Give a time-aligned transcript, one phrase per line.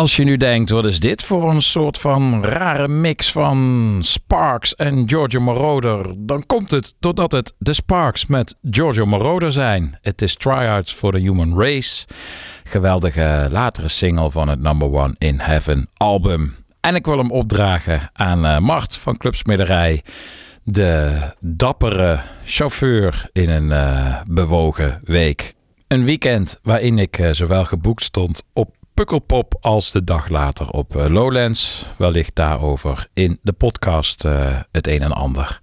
[0.00, 4.74] Als je nu denkt, wat is dit voor een soort van rare mix van Sparks
[4.74, 9.98] en Giorgio Moroder, dan komt het doordat het de Sparks met Giorgio Moroder zijn.
[10.00, 12.06] Het is Tryouts for the Human Race,
[12.64, 16.54] geweldige latere single van het Number One in Heaven album.
[16.80, 20.02] En ik wil hem opdragen aan uh, Mart van Clubsmederij,
[20.62, 25.54] de dappere chauffeur in een uh, bewogen week.
[25.88, 30.96] Een weekend waarin ik uh, zowel geboekt stond op Pukkelpop als de dag later op
[30.96, 31.84] uh, Lowlands.
[31.98, 35.60] Wellicht daarover in de podcast uh, het een en ander.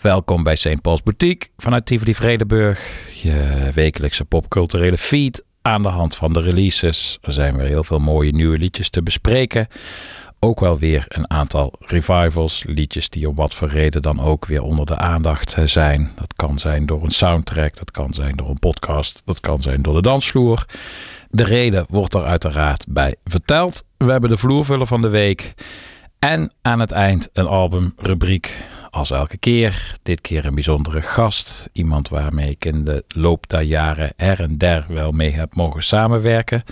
[0.00, 0.80] Welkom bij St.
[0.80, 3.10] Paul's Boutique vanuit Tivoli Vredenburg.
[3.22, 7.18] Je wekelijkse popculturele feed aan de hand van de releases.
[7.22, 9.68] Er zijn weer heel veel mooie nieuwe liedjes te bespreken.
[10.38, 14.62] Ook wel weer een aantal revivals, liedjes die om wat voor reden dan ook weer
[14.62, 16.10] onder de aandacht zijn.
[16.14, 19.82] Dat kan zijn door een soundtrack, dat kan zijn door een podcast, dat kan zijn
[19.82, 20.66] door de dansvloer.
[21.32, 23.84] De reden wordt er uiteraard bij verteld.
[23.96, 25.54] We hebben de vloervuller van de week.
[26.18, 28.64] En aan het eind een albumrubriek.
[28.90, 29.96] Als elke keer.
[30.02, 31.68] Dit keer een bijzondere gast.
[31.72, 35.82] Iemand waarmee ik in de loop der jaren her en der wel mee heb mogen
[35.82, 36.62] samenwerken.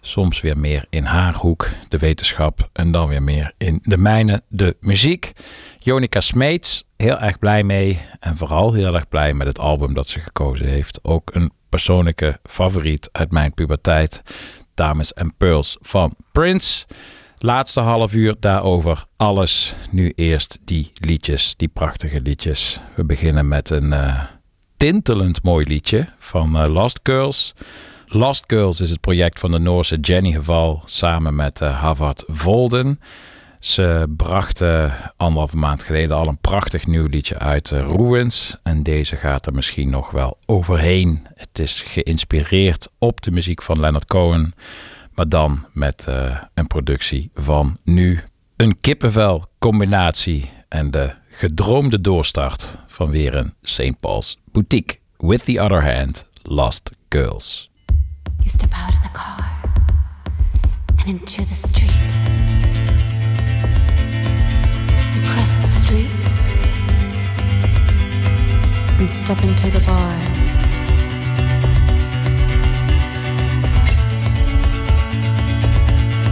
[0.00, 2.68] Soms weer meer in haar hoek, de wetenschap.
[2.72, 5.32] En dan weer meer in de mijne, de muziek.
[5.78, 8.00] Jonica Smeets, heel erg blij mee.
[8.20, 10.98] En vooral heel erg blij met het album dat ze gekozen heeft.
[11.02, 14.22] Ook een persoonlijke favoriet uit mijn puberteit.
[14.74, 16.86] Dames en Pearls van Prince.
[17.38, 19.74] Laatste half uur daarover alles.
[19.90, 22.80] Nu eerst die liedjes, die prachtige liedjes.
[22.94, 24.24] We beginnen met een uh,
[24.76, 27.54] tintelend mooi liedje van uh, Lost Girls.
[28.06, 33.00] Lost Girls is het project van de Noorse Jenny Geval samen met uh, Havard Volden.
[33.58, 38.56] Ze brachten anderhalve maand geleden al een prachtig nieuw liedje uit, uh, Ruins.
[38.62, 41.26] En deze gaat er misschien nog wel overheen.
[41.34, 44.54] Het is geïnspireerd op de muziek van Leonard Cohen,
[45.14, 48.20] maar dan met uh, een productie van nu.
[48.56, 54.00] Een kippenvel combinatie en de gedroomde doorstart van weer een St.
[54.00, 54.98] Paul's boutique.
[55.16, 57.70] With the other hand, Lost Girls.
[58.38, 59.60] You step out of the car
[60.96, 61.97] and into the street.
[68.98, 70.14] And step into the bar.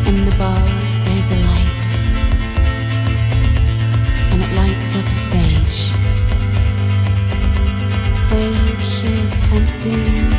[0.09, 0.67] In the bar,
[1.05, 1.87] there's a light,
[4.31, 5.95] and it lights up a stage.
[8.31, 10.36] Where you hear something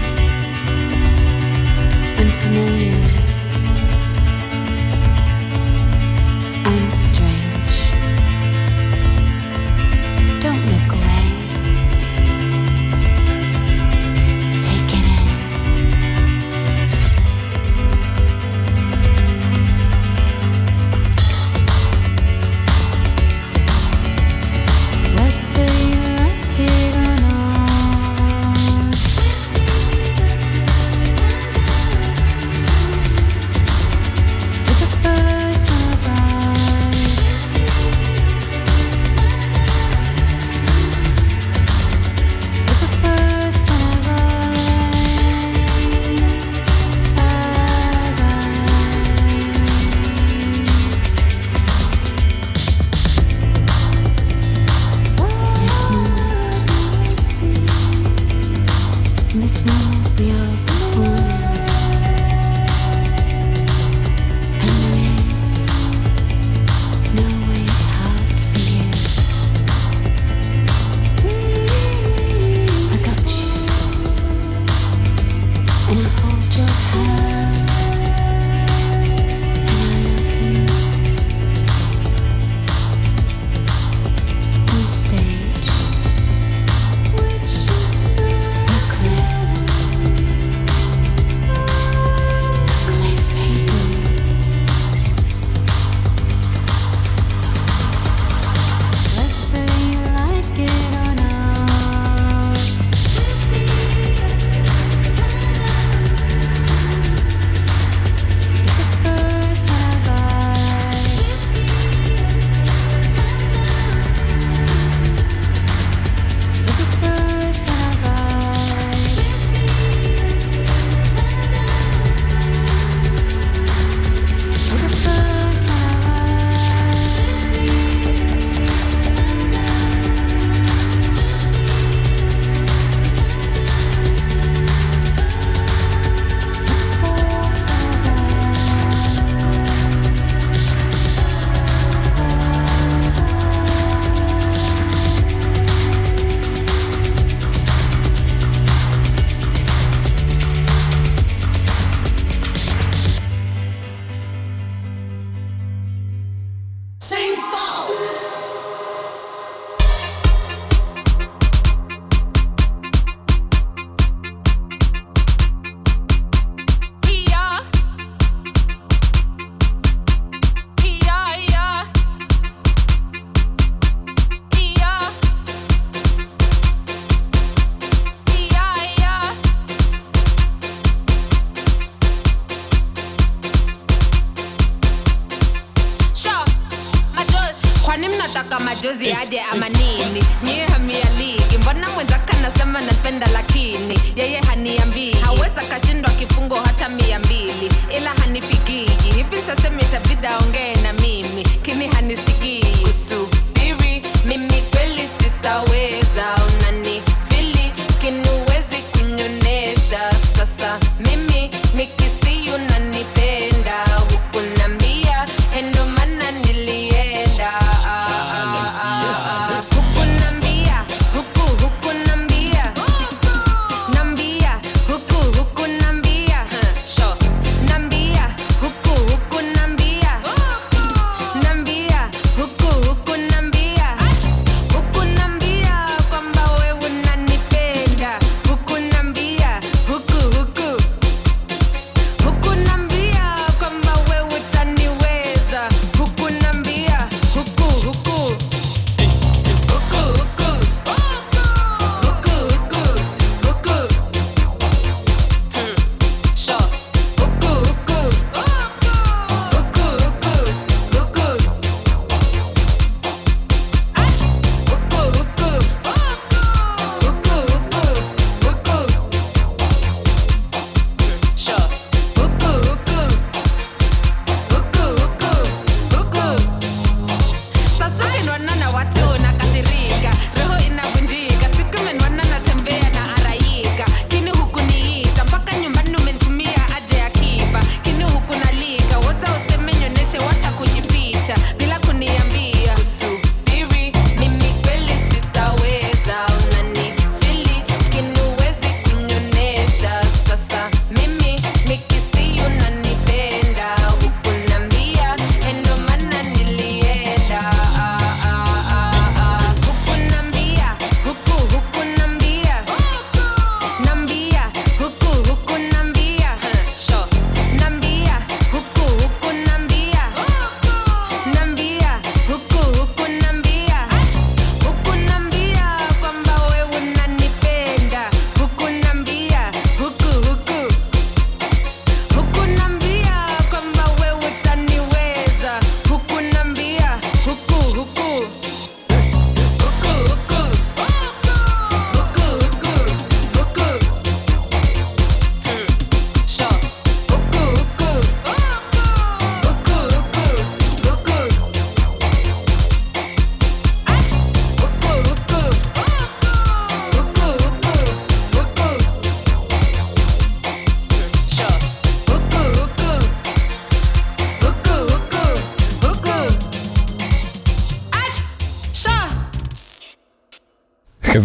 [199.88, 202.66] itabidi aongee na mimi kini hanisikii.
[202.84, 206.36] Kusubiri mimi kweli sitaweza.
[206.48, 212.07] Unani fili kiniwezi kunyonesha sasa mimi nikisiyu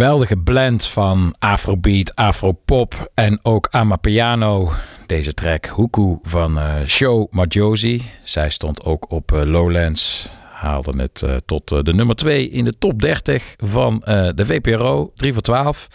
[0.03, 4.73] Geweldige blend van afrobeat, afropop en ook amapiano.
[5.07, 8.03] Deze track Huku van eh, Show Majosi.
[8.23, 10.29] Zij stond ook op eh, Lowlands.
[10.53, 13.99] Haalde het eh, tot de nummer 2 in de top 30 van
[14.35, 15.13] de VPRO.
[15.17, 15.89] 3 voor 12.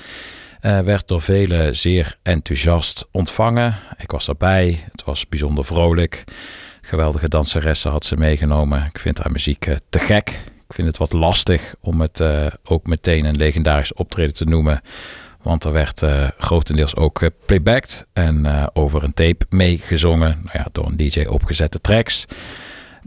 [0.59, 3.75] Eh, werd door velen zeer enthousiast ontvangen.
[3.97, 4.83] Ik was erbij.
[4.91, 6.23] Het was bijzonder vrolijk.
[6.81, 8.85] Geweldige danseressen had ze meegenomen.
[8.85, 10.39] Ik vind haar muziek te gek.
[10.67, 14.81] Ik vind het wat lastig om het eh, ook meteen een legendarisch optreden te noemen.
[15.41, 20.39] Want er werd eh, grotendeels ook uh, playbacked en eh, over een tape meegezongen.
[20.43, 22.25] Nou ja, door een DJ opgezette tracks.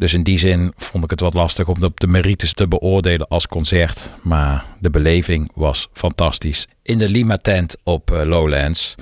[0.00, 3.28] Dus in die zin vond ik het wat lastig om op de merites te beoordelen
[3.28, 4.14] als concert.
[4.22, 6.66] Maar de beleving was fantastisch.
[6.82, 8.94] In de Lima tent op eh, Lowlands.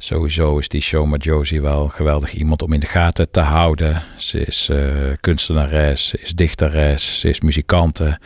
[0.00, 4.02] Sowieso is die show met Josie wel geweldig iemand om in de gaten te houden.
[4.16, 4.78] Ze is eh,
[5.20, 8.18] kunstenares, ze is dichteres, ze is muzikante.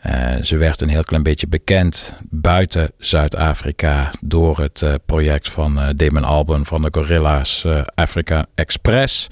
[0.00, 5.92] Eh, ze werd een heel klein beetje bekend buiten Zuid-Afrika door het eh, project van
[5.96, 9.26] Damon Albarn van de Gorilla's Africa Express.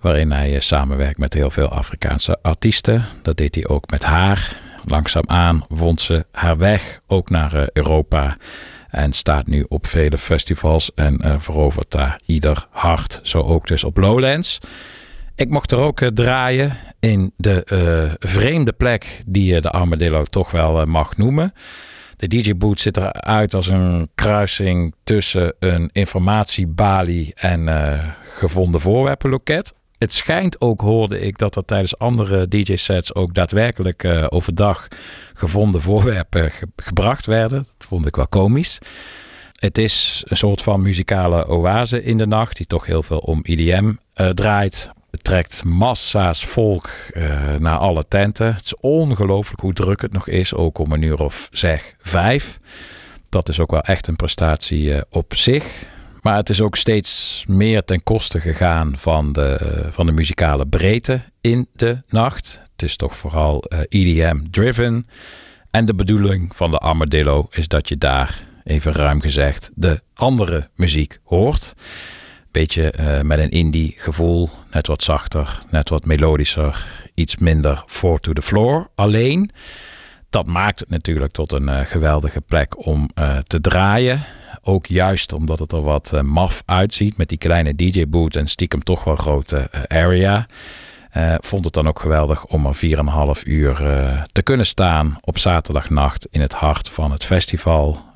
[0.00, 3.04] Waarin hij samenwerkt met heel veel Afrikaanse artiesten.
[3.22, 4.56] Dat deed hij ook met haar.
[4.84, 8.36] Langzaamaan vond ze haar weg ook naar Europa.
[8.90, 13.20] En staat nu op vele festivals en eh, verovert daar ieder hart.
[13.22, 14.58] Zo ook dus op Lowlands.
[15.34, 20.24] Ik mocht er ook eh, draaien in de eh, vreemde plek die je de Armadillo
[20.24, 21.52] toch wel mag noemen.
[22.16, 27.68] De DJ-boot ziet eruit als een kruising tussen een informatiebalie en
[28.34, 29.74] gevonden voorwerpenloket.
[30.00, 34.88] Het schijnt ook, hoorde ik, dat er tijdens andere DJ-sets ook daadwerkelijk eh, overdag
[35.34, 37.58] gevonden voorwerpen ge- gebracht werden.
[37.78, 38.78] Dat vond ik wel komisch.
[39.52, 43.40] Het is een soort van muzikale oase in de nacht, die toch heel veel om
[43.42, 44.90] IDM eh, draait.
[45.10, 48.54] Het trekt massa's volk eh, naar alle tenten.
[48.54, 52.58] Het is ongelooflijk hoe druk het nog is, ook om een uur of zeg vijf.
[53.28, 55.88] Dat is ook wel echt een prestatie op zich.
[56.20, 59.58] Maar het is ook steeds meer ten koste gegaan van de,
[59.90, 62.60] van de muzikale breedte in de nacht.
[62.72, 65.08] Het is toch vooral eh, EDM-driven.
[65.70, 70.68] En de bedoeling van de Armadillo is dat je daar, even ruim gezegd, de andere
[70.74, 71.74] muziek hoort.
[72.50, 78.20] Beetje eh, met een indie gevoel, net wat zachter, net wat melodischer, iets minder four
[78.20, 78.88] to the floor.
[78.94, 79.50] Alleen,
[80.30, 83.10] dat maakt het natuurlijk tot een eh, geweldige plek om
[83.46, 84.24] te draaien.
[84.62, 88.82] Ook juist omdat het er wat eh, maf uitziet met die kleine DJ-boot en stiekem
[88.82, 90.46] toch wel grote eh, area.
[91.10, 93.76] Eh, vond het dan ook geweldig om er 4,5 uur
[94.32, 98.08] te kunnen staan op zaterdagnacht in het hart van het festival.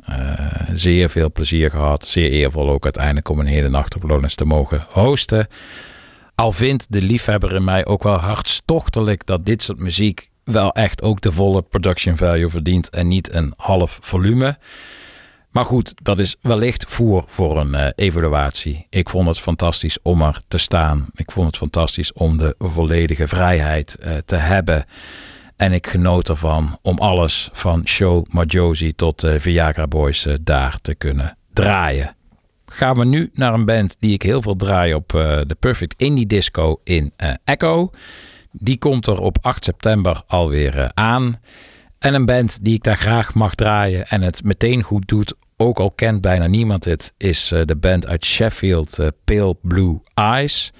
[0.75, 2.07] Zeer veel plezier gehad.
[2.07, 5.47] Zeer eervol ook uiteindelijk om een hele nacht op Lowlands te mogen hosten.
[6.35, 11.03] Al vindt de liefhebber in mij ook wel hartstochtelijk dat dit soort muziek wel echt
[11.03, 14.59] ook de volle production value verdient en niet een half volume.
[15.55, 18.87] Maar goed, dat is wellicht voer voor een eh, evaluatie.
[18.91, 21.07] Ik vond het fantastisch om er te staan.
[21.15, 24.85] Ik vond het fantastisch om de volledige vrijheid eh, te hebben.
[25.57, 30.95] En ik genoot ervan om alles van Show Majosi tot eh, Viagra Boys daar te
[30.95, 32.17] kunnen draaien.
[32.67, 35.09] Gaan we nu naar een band die ik heel veel draai op
[35.47, 37.13] de Perfect Indie Disco in
[37.45, 37.91] Echo.
[38.53, 41.39] Die komt er op 8 september alweer aan.
[42.05, 45.79] En een band die ik daar graag mag draaien en het meteen goed doet, ook
[45.79, 50.73] al kent bijna niemand het, is eh, de band uit Sheffield, eh, Pale Blue Eyes.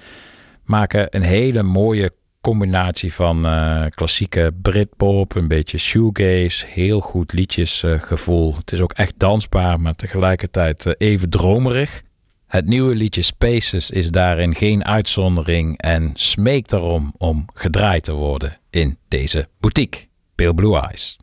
[0.63, 2.11] Maken een hele mooie
[2.41, 8.55] combinatie van eh, klassieke Britpop, een beetje shoegaze, heel goed liedjesgevoel.
[8.55, 12.01] het is ook echt dansbaar, maar tegelijkertijd even dromerig.
[12.47, 18.57] Het nieuwe liedje Spaces is daarin geen uitzondering en smeekt erom om gedraaid te worden
[18.69, 20.13] in deze boutique.
[20.37, 21.17] Pale Blue Eyes.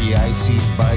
[0.00, 0.89] The icy bike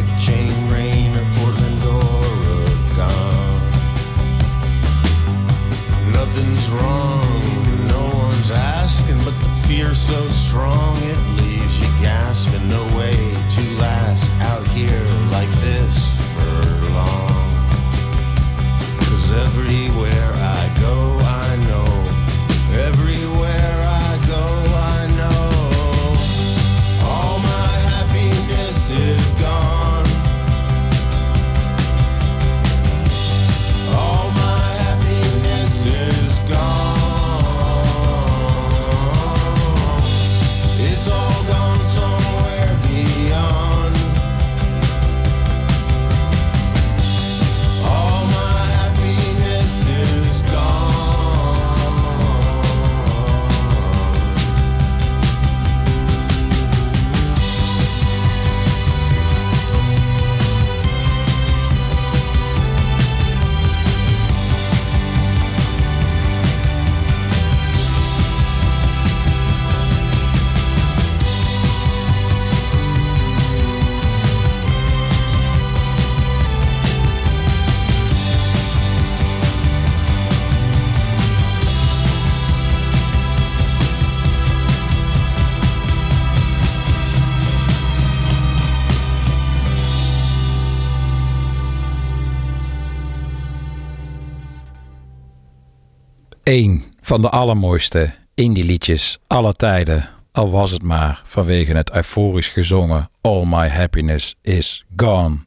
[97.13, 100.09] van de allermooiste indie liedjes aller tijden.
[100.31, 105.37] Al was het maar vanwege het euforisch gezongen All My Happiness Is Gone.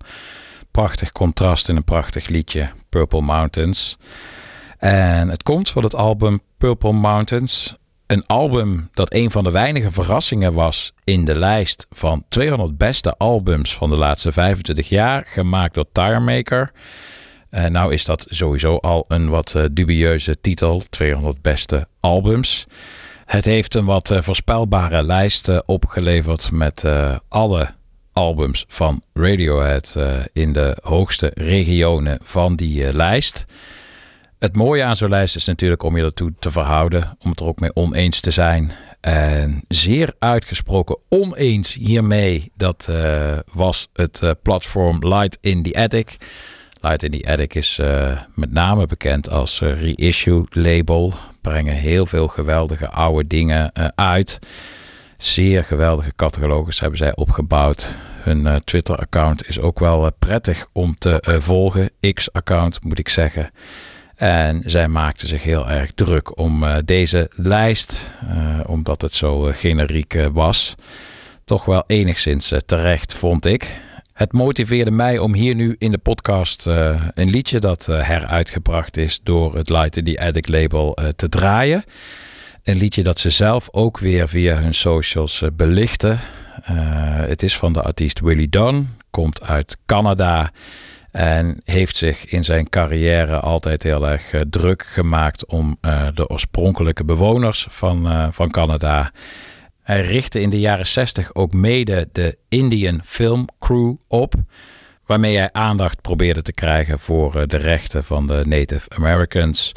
[0.71, 3.97] Prachtig contrast in een prachtig liedje, Purple Mountains.
[4.79, 7.77] En het komt van het album Purple Mountains.
[8.07, 13.15] Een album dat een van de weinige verrassingen was in de lijst van 200 beste
[13.17, 16.61] albums van de laatste 25 jaar, gemaakt door Tiremaker.
[16.63, 16.73] En
[17.64, 22.66] nou is dat sowieso al een wat eh, dubieuze titel, 200 beste albums.
[23.25, 27.75] Het heeft een wat eh, voorspelbare lijst eh, opgeleverd met eh, alle
[28.12, 33.45] albums van Radiohead eh, in de hoogste regionen van die eh, lijst.
[34.38, 37.47] Het mooie aan zo'n lijst is natuurlijk om je ertoe te verhouden, om het er
[37.47, 38.73] ook mee oneens te zijn.
[39.01, 46.16] En zeer uitgesproken oneens hiermee, dat eh, was het eh, platform Light in the Attic.
[46.87, 51.14] Light in the Attic is eh, met name bekend als eh, reissue label.
[51.40, 54.38] Brengen heel veel geweldige oude dingen eh, uit.
[55.16, 57.96] Zeer geweldige catalogus hebben zij opgebouwd.
[58.22, 61.90] Hun Twitter-account is ook wel prettig om te volgen.
[62.12, 63.51] X-account moet ik zeggen.
[64.16, 68.11] En zij maakte zich heel erg druk om deze lijst,
[68.66, 70.75] omdat het zo generiek was,
[71.44, 73.81] toch wel enigszins terecht, vond ik.
[74.17, 78.97] Het motiveerde mij om hier nu in de podcast eh, een liedje dat eh, heruitgebracht
[78.97, 81.85] is door het Light in the Attic label eh, te draaien.
[82.65, 86.19] Een liedje dat ze zelf ook weer via hun socials belichten.
[87.27, 90.51] Het is van de artiest Willie Dunn, komt uit Canada
[91.11, 95.79] en heeft zich in zijn carrière altijd heel erg druk gemaakt om
[96.15, 99.13] de oorspronkelijke bewoners van, van Canada.
[99.87, 104.35] Hij richtte in de jaren 60 ook mede de Indian Film Crew op,
[105.05, 109.72] waarmee hij aandacht probeerde te krijgen voor eh, de rechten van de Native Americans.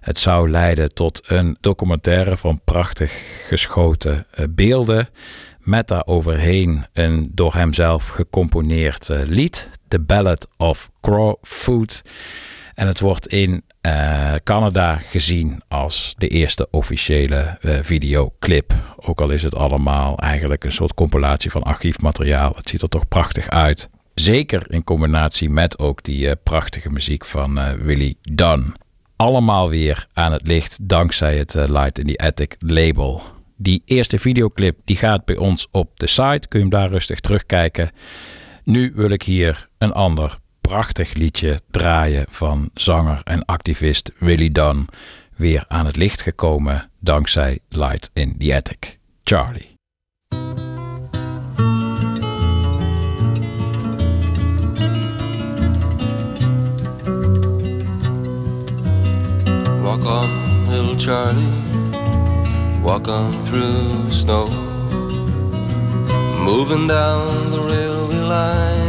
[0.00, 5.08] Het zou leiden tot een documentaire van prachtig geschoten eh, beelden.
[5.58, 9.70] Met daaroverheen een door hemzelf gecomponeerd eh, lied.
[9.88, 12.02] The Ballad of Crowfoot.
[12.74, 18.74] En het wordt in eh, Canada gezien als de eerste officiële eh, videoclip.
[18.96, 22.52] Ook al is het allemaal eigenlijk een soort compilatie van archiefmateriaal.
[22.56, 23.90] Het ziet er toch prachtig uit.
[24.14, 28.74] Zeker in combinatie met ook die eh, prachtige muziek van Willie Dunn
[29.16, 33.22] allemaal weer aan het licht dankzij het Light in the Attic label.
[33.56, 36.48] Die eerste videoclip die gaat bij ons op de site.
[36.48, 37.90] Kun je hem daar rustig terugkijken.
[38.64, 44.88] Nu wil ik hier een ander prachtig liedje draaien van zanger en activist Willie Dunn.
[45.36, 48.98] Weer aan het licht gekomen dankzij Light in the Attic.
[49.24, 49.76] Charlie.
[59.82, 61.66] Walk on, Charlie.
[63.44, 64.48] Through snow.
[66.44, 68.87] Moving down the railway line,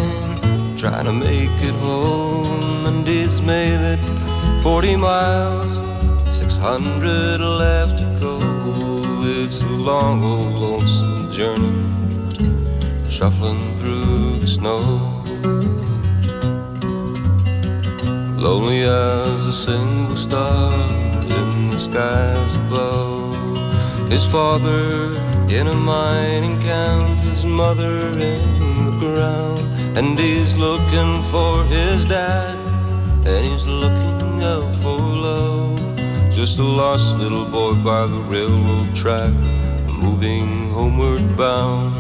[0.80, 2.86] trying to make it home.
[2.86, 4.00] And he's made it
[4.64, 5.76] 40 miles,
[6.38, 8.40] 600 left to go.
[9.26, 11.74] It's a long, old, lonesome journey,
[13.10, 14.80] shuffling through the snow.
[18.38, 20.72] Lonely as a single star
[21.24, 23.36] in the skies above.
[24.10, 25.18] His father
[25.50, 28.22] in a mining camp, his mother in
[28.86, 29.79] the ground.
[29.98, 32.58] And he's looking for his dad,
[33.26, 35.80] and he's looking out for love.
[36.32, 39.34] Just a lost little boy by the railroad track,
[40.02, 42.00] moving homeward bound.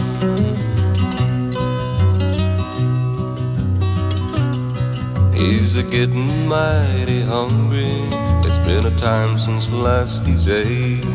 [5.35, 8.03] He's a getting mighty hungry.
[8.45, 11.05] It's been a time since last he's ate.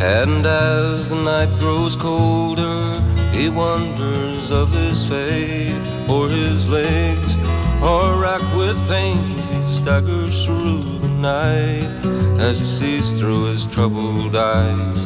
[0.00, 5.74] And as the night grows colder, he wonders of his fate.
[6.06, 7.36] For his legs
[7.82, 11.90] are racked with pain as he staggers through the night.
[12.38, 14.98] As he sees through his troubled eyes,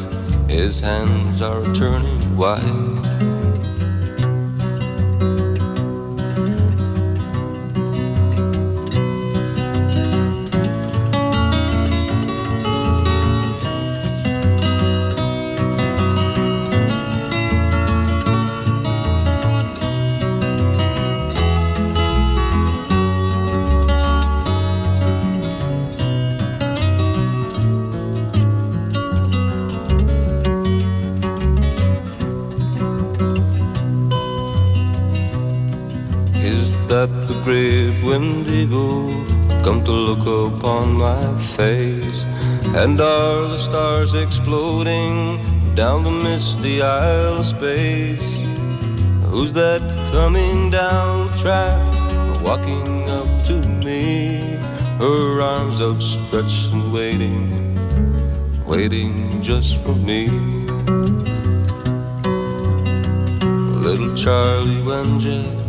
[0.47, 3.32] his hands are turning white.
[40.25, 42.23] Look upon my face?
[42.75, 48.21] And are the stars exploding down the misty aisle of space?
[49.29, 49.81] Who's that
[50.11, 53.55] coming down the track, walking up to
[53.85, 54.57] me?
[54.99, 57.75] Her arms outstretched and waiting,
[58.65, 60.27] waiting just for me.
[63.85, 65.63] Little Charlie Wenjet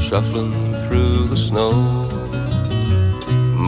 [0.00, 0.52] shuffling
[0.86, 2.05] through the snow,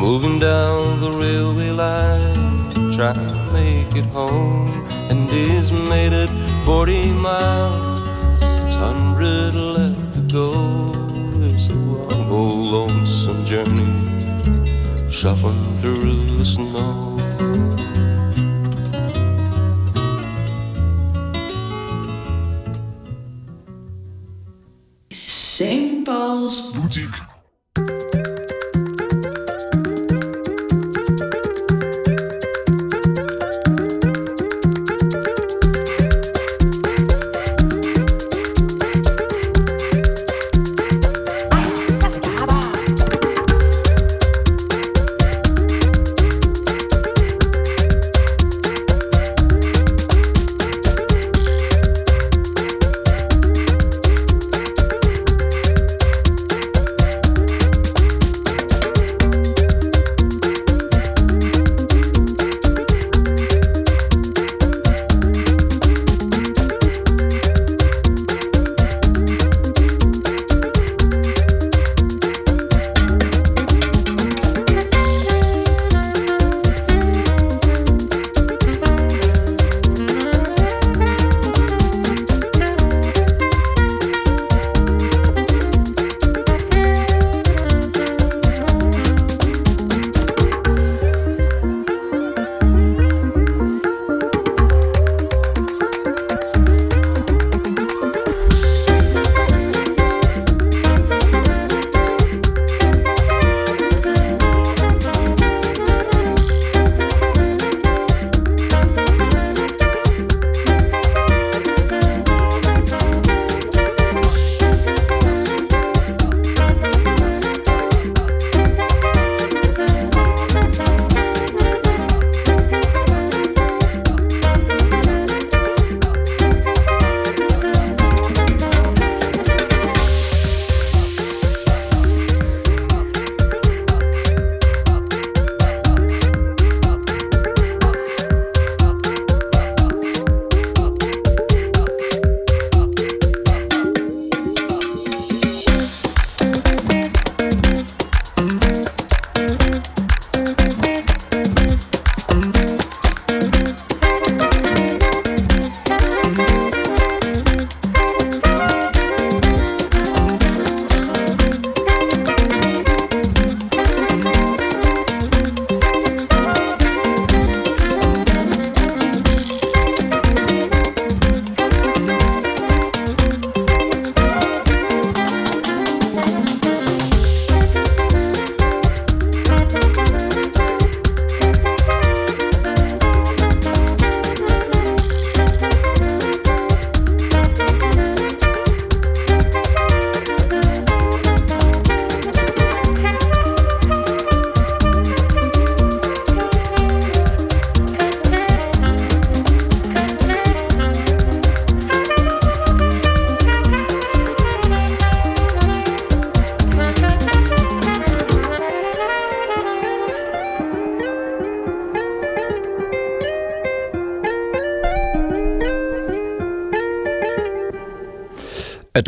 [0.09, 4.67] moving down the railway line, trying to make it home,
[5.11, 6.31] and he's made it
[6.65, 10.49] 40 miles, 600 left to go.
[11.53, 13.93] It's a long, old, lonesome journey,
[15.11, 17.08] shuffling through the snow.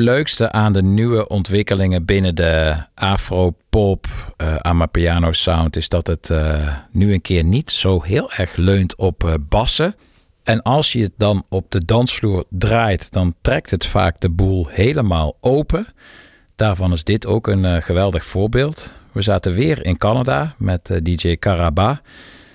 [0.01, 4.07] Leukste aan de nieuwe ontwikkelingen binnen de afro-pop,
[4.43, 8.97] uh, amapiano sound is dat het uh, nu een keer niet zo heel erg leunt
[8.97, 9.95] op uh, bassen.
[10.43, 14.67] En als je het dan op de dansvloer draait, dan trekt het vaak de boel
[14.69, 15.87] helemaal open.
[16.57, 18.93] Daarvan is dit ook een geweldig voorbeeld.
[19.13, 22.01] We zaten weer in Canada met DJ Caraba.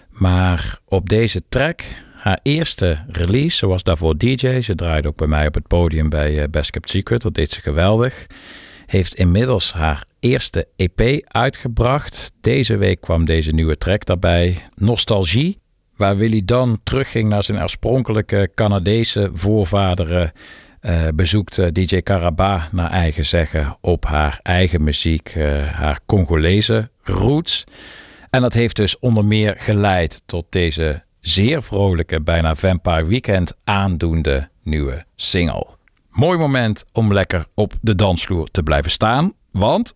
[0.09, 1.83] Maar op deze track
[2.25, 3.57] haar eerste release.
[3.57, 4.59] Ze was daarvoor DJ.
[4.59, 7.21] Ze draaide ook bij mij op het podium bij uh, Best Kept Secret.
[7.21, 8.27] Dat deed ze geweldig.
[8.85, 12.31] Heeft inmiddels haar eerste EP uitgebracht.
[12.41, 14.57] Deze week kwam deze nieuwe track daarbij.
[14.75, 15.59] Nostalgie.
[15.95, 20.31] Waar Willy dan terugging naar zijn oorspronkelijke Canadese voorvaderen.
[21.15, 25.33] Bezoekt uh, DJ Caraba naar eigen zeggen op haar eigen muziek.
[25.71, 27.63] haar Congolese roots.
[28.29, 34.49] En dat heeft dus onder meer geleid tot deze zeer vrolijke, bijna Vampire Weekend aandoende
[34.63, 35.67] nieuwe single.
[36.09, 39.93] Mooi moment om lekker op de dansvloer te blijven staan, want.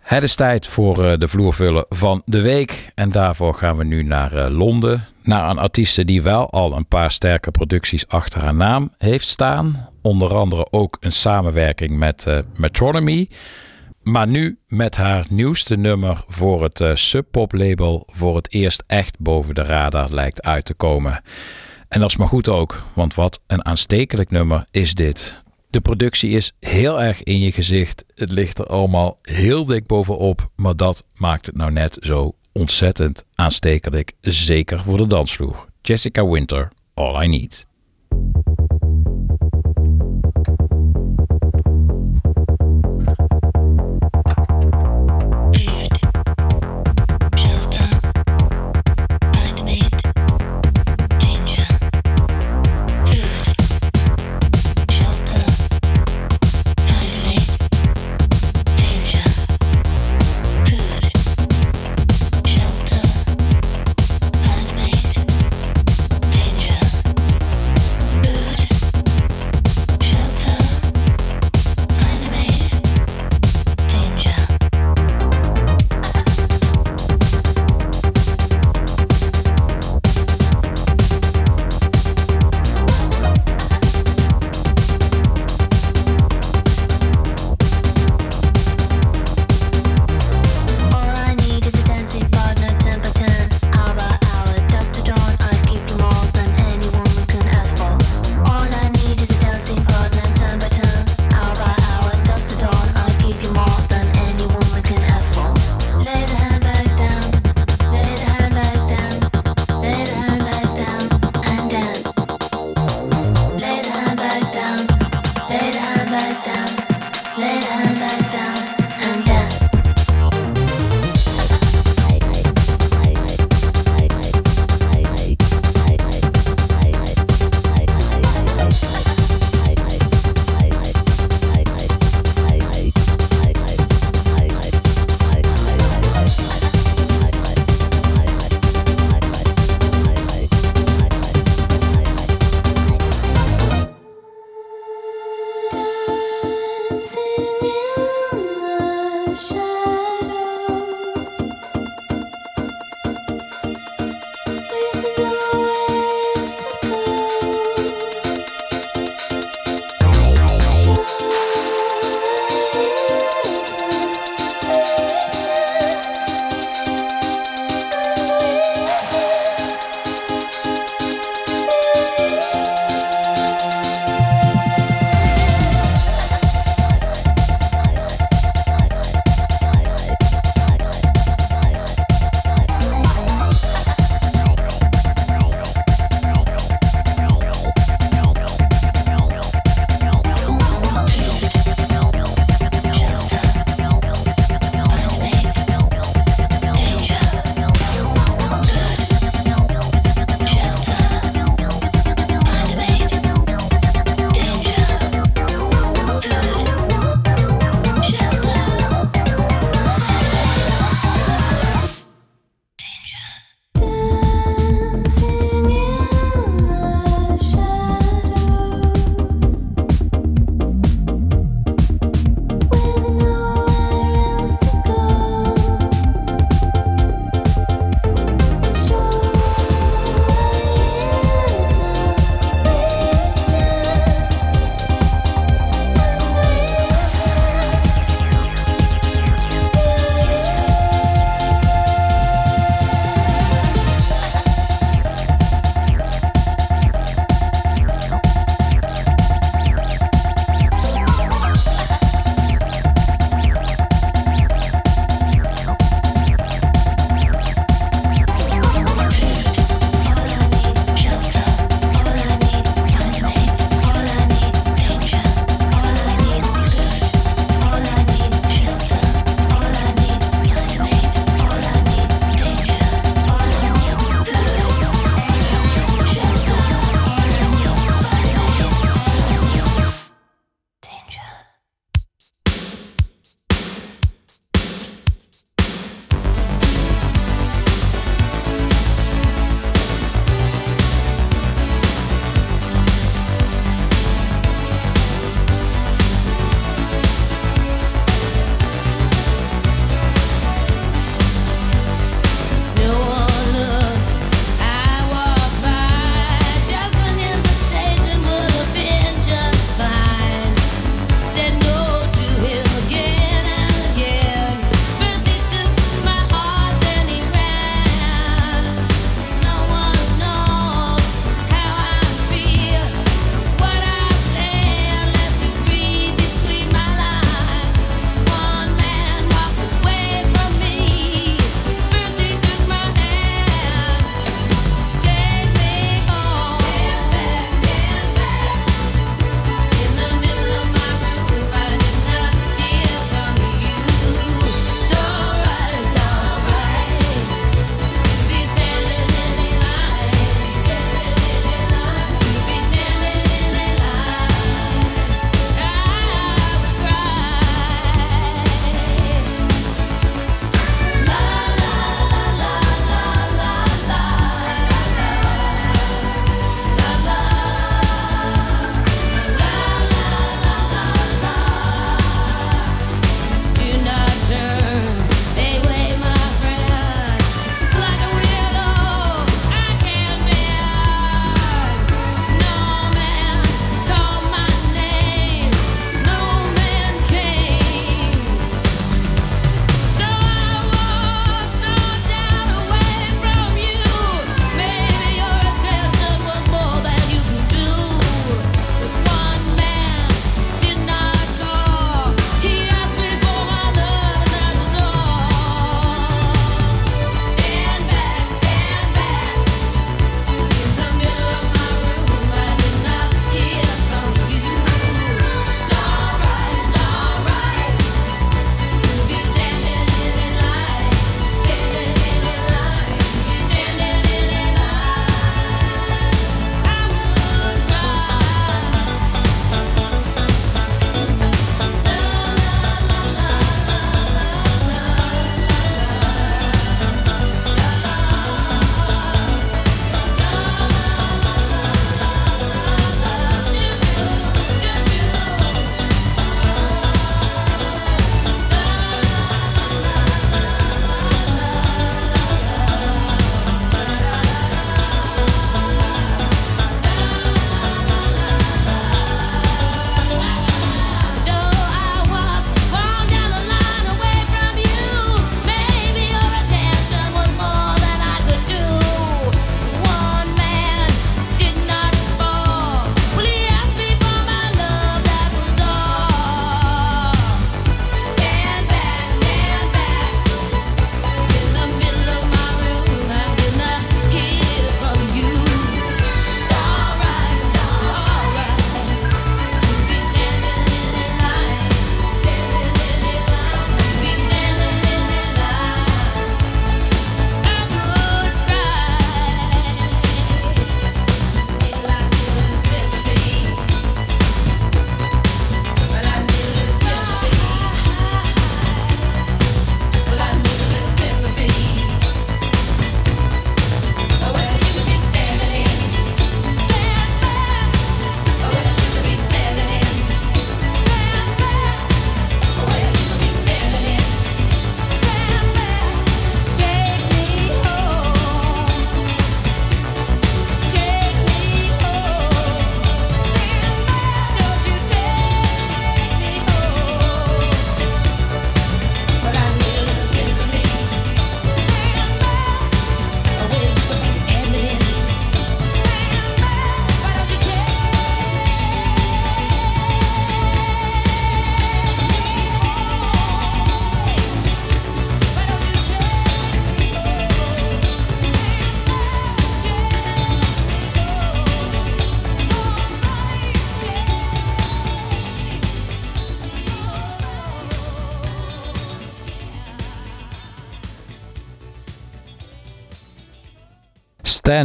[0.00, 2.90] Het is tijd voor eh, de vloervullen van de week.
[2.94, 5.06] En daarvoor gaan we nu naar eh, Londen.
[5.22, 9.88] Naar een artieste die wel al een paar sterke producties achter haar naam heeft staan.
[10.02, 13.28] Onder andere ook een samenwerking met uh, Metronomy.
[14.08, 18.84] Maar nu met haar nieuwste nummer voor het uh, Sub Pop label voor het eerst
[18.86, 21.22] echt boven de radar lijkt uit te komen.
[21.88, 25.42] En dat is maar goed ook, want wat een aanstekelijk nummer is dit.
[25.70, 28.04] De productie is heel erg in je gezicht.
[28.14, 33.24] Het ligt er allemaal heel dik bovenop, maar dat maakt het nou net zo ontzettend
[33.34, 35.66] aanstekelijk, zeker voor de dansvloer.
[35.82, 37.66] Jessica Winter, All I Need.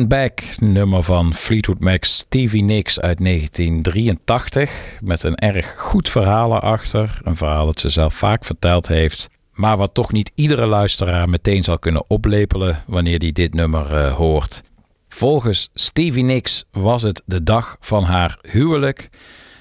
[0.01, 4.99] Stand Back, nummer van Fleetwood Mac Stevie Nicks uit 1983.
[5.01, 7.19] Met een erg goed verhaal erachter.
[7.23, 9.29] Een verhaal dat ze zelf vaak verteld heeft.
[9.53, 14.13] Maar wat toch niet iedere luisteraar meteen zal kunnen oplepelen wanneer hij dit nummer eh,
[14.13, 14.63] hoort.
[15.09, 19.09] Volgens Stevie Nicks was het de dag van haar huwelijk.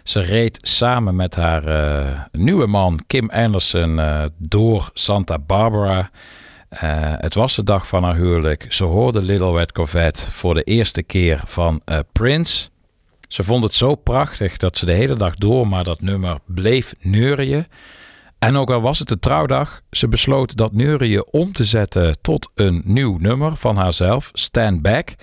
[0.05, 6.11] Ze reed samen met haar eh, nieuwe man Kim Anderson eh, door Santa Barbara.
[6.70, 8.66] Eh, het was de dag van haar huwelijk.
[8.68, 12.68] Ze hoorde Little Red Corvette voor de eerste keer van eh, Prince.
[13.28, 16.92] Ze vond het zo prachtig dat ze de hele dag door maar dat nummer bleef
[17.00, 17.66] neurien.
[18.38, 22.50] En ook al was het de trouwdag, ze besloot dat neurien om te zetten tot
[22.54, 25.14] een nieuw nummer van haarzelf, Stand Back.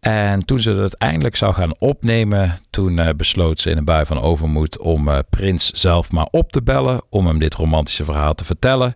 [0.00, 4.06] En toen ze het eindelijk zou gaan opnemen, toen eh, besloot ze in een bui
[4.06, 8.34] van overmoed om eh, Prins zelf maar op te bellen om hem dit romantische verhaal
[8.34, 8.94] te vertellen.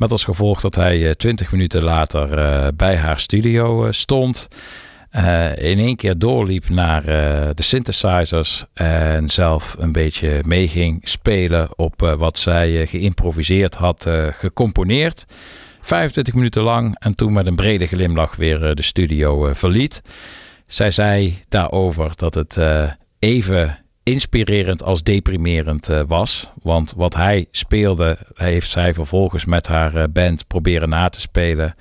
[0.00, 4.48] Met als gevolg dat hij eh, twintig minuten later eh, bij haar studio eh, stond.
[5.56, 7.04] in één keer doorliep naar
[7.54, 15.26] de synthesizers en zelf een beetje mee ging spelen op wat zij geïmproviseerd had gecomponeerd.
[15.80, 20.02] 25 minuten lang en toen met een brede glimlach weer de studio verliet.
[20.66, 22.58] Zij zei daarover dat het
[23.18, 23.78] even
[24.10, 26.48] inspirerend als deprimerend eh, was.
[26.62, 31.74] Want wat hij speelde, heeft zij vervolgens met haar eh, band proberen na te spelen.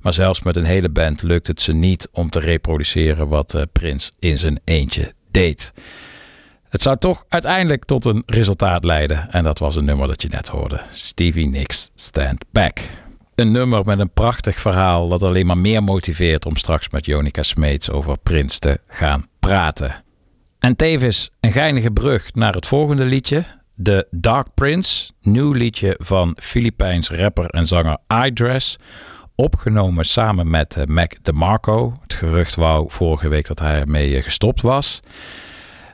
[0.00, 3.62] Maar zelfs met een hele band lukt het ze niet om te reproduceren wat eh,
[3.72, 5.72] Prins in zijn eentje deed.
[6.68, 9.30] Het zou toch uiteindelijk tot een resultaat leiden.
[9.30, 10.80] En dat was een nummer dat je net hoorde.
[10.90, 12.80] Stevie Nicks Stand Back.
[13.34, 17.42] Een nummer met een prachtig verhaal dat alleen maar meer motiveert om straks met Jonica
[17.42, 20.03] Smeets over Prins te gaan praten.
[20.64, 23.44] En tevens een geinige brug naar het volgende liedje.
[23.82, 28.76] The Dark Prince, nieuw liedje van Filipijns rapper en zanger iDress.
[29.34, 31.94] Opgenomen samen met eh, Mac DeMarco.
[32.02, 35.00] Het gerucht wou vorige week dat hij ermee eh, gestopt was.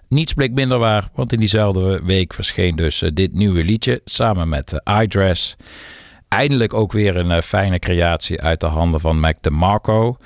[0.08, 4.48] Niets bleek minder waar, want in diezelfde week verscheen dus eh, dit nieuwe liedje samen
[4.48, 5.56] met iDress.
[6.28, 10.16] Eindelijk ook weer een fijne creatie uit de handen van Mac DeMarco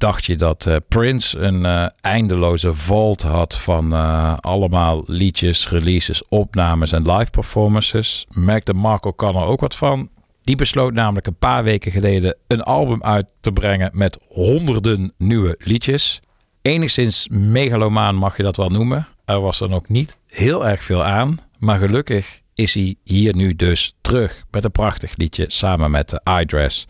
[0.00, 6.28] dacht je dat eh, Prince een eh, eindeloze vault had van eh, allemaal liedjes, releases,
[6.28, 8.26] opnames en live performances.
[8.28, 10.08] Mac DeMarco kan er ook wat van.
[10.42, 15.54] Die besloot namelijk een paar weken geleden een album uit te brengen met honderden nieuwe
[15.58, 16.20] liedjes.
[16.62, 19.08] Enigszins megalomaan mag je dat wel noemen.
[19.24, 21.38] Er was dan ook niet heel erg veel aan.
[21.58, 26.20] Maar gelukkig is hij hier nu dus terug met een prachtig liedje samen met de
[26.40, 26.86] iDress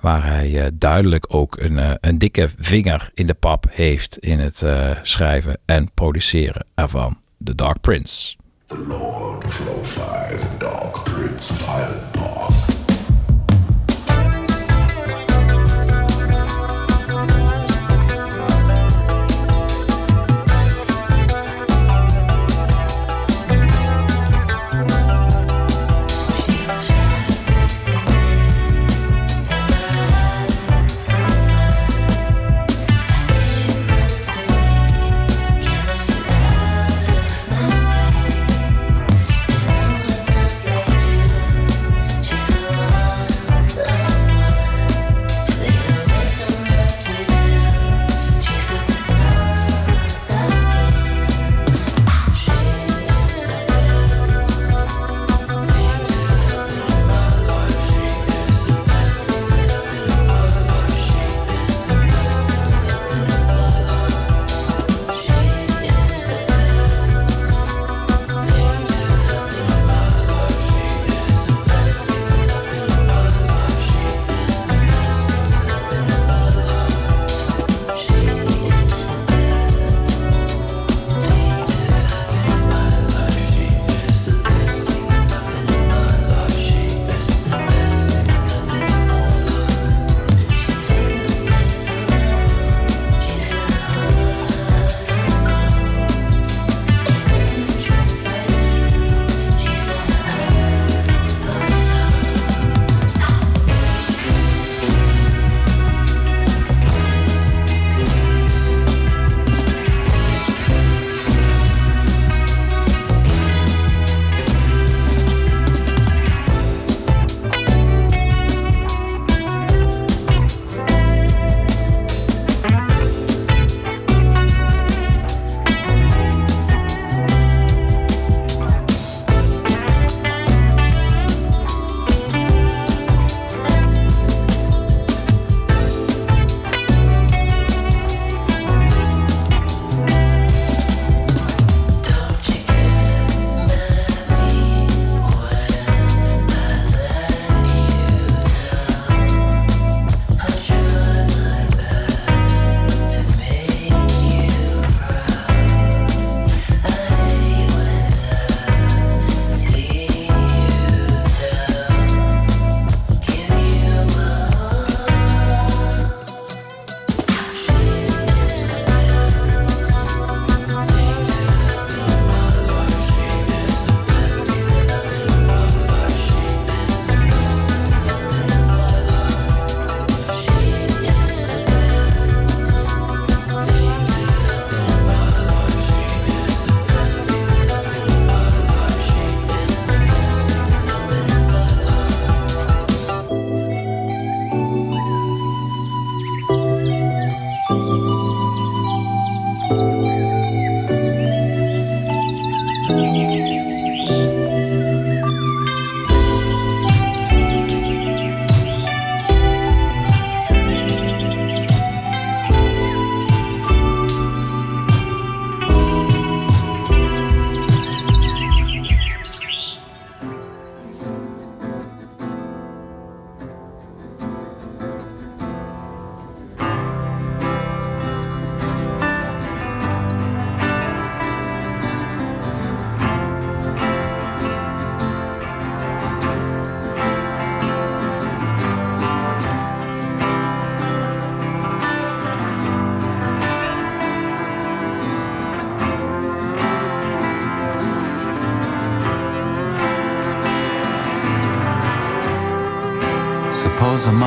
[0.00, 4.38] waar hij eh, duidelijk ook een, eh, een dikke vinger in de pap heeft in
[4.38, 7.18] het eh, schrijven en produceren ervan.
[7.44, 8.36] The Dark Prince.
[8.66, 11.58] The Lord of Lo-Fi, the Dark Prince of
[12.12, 12.69] Park.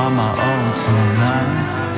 [0.04, 1.96] On my own tonight.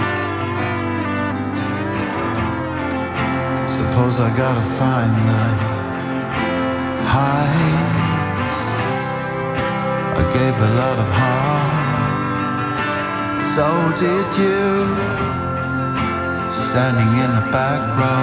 [3.67, 5.45] Suppose I gotta find the
[7.15, 8.59] highs.
[10.21, 12.77] I gave a lot of heart.
[13.55, 13.67] So
[14.03, 14.65] did you.
[16.65, 18.16] Standing in the back row.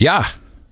[0.00, 0.24] Ja,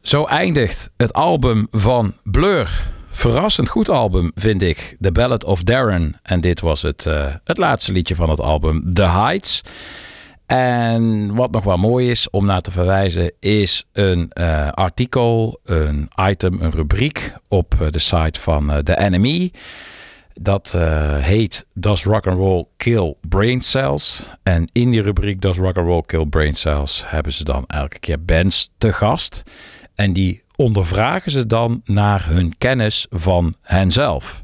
[0.02, 2.82] zo eindigt het album van Blur.
[3.10, 4.96] Verrassend goed album, vind ik.
[5.00, 6.20] The Ballad of Darren.
[6.22, 9.62] En dit was het, eh, het laatste liedje van het album, The Heights.
[10.46, 16.08] En wat nog wel mooi is om naar te verwijzen, is een eh, artikel, een
[16.20, 19.50] item, een rubriek op eh, de site van The NME.
[20.40, 24.22] Dat eh, heet Does Rock and Roll Kill Brain Cells?
[24.42, 27.98] En in die rubriek Does Rock and Roll Kill Brain Cells hebben ze dan elke
[27.98, 29.42] keer bands te gast.
[29.94, 34.42] En die ondervragen ze dan naar hun kennis van henzelf.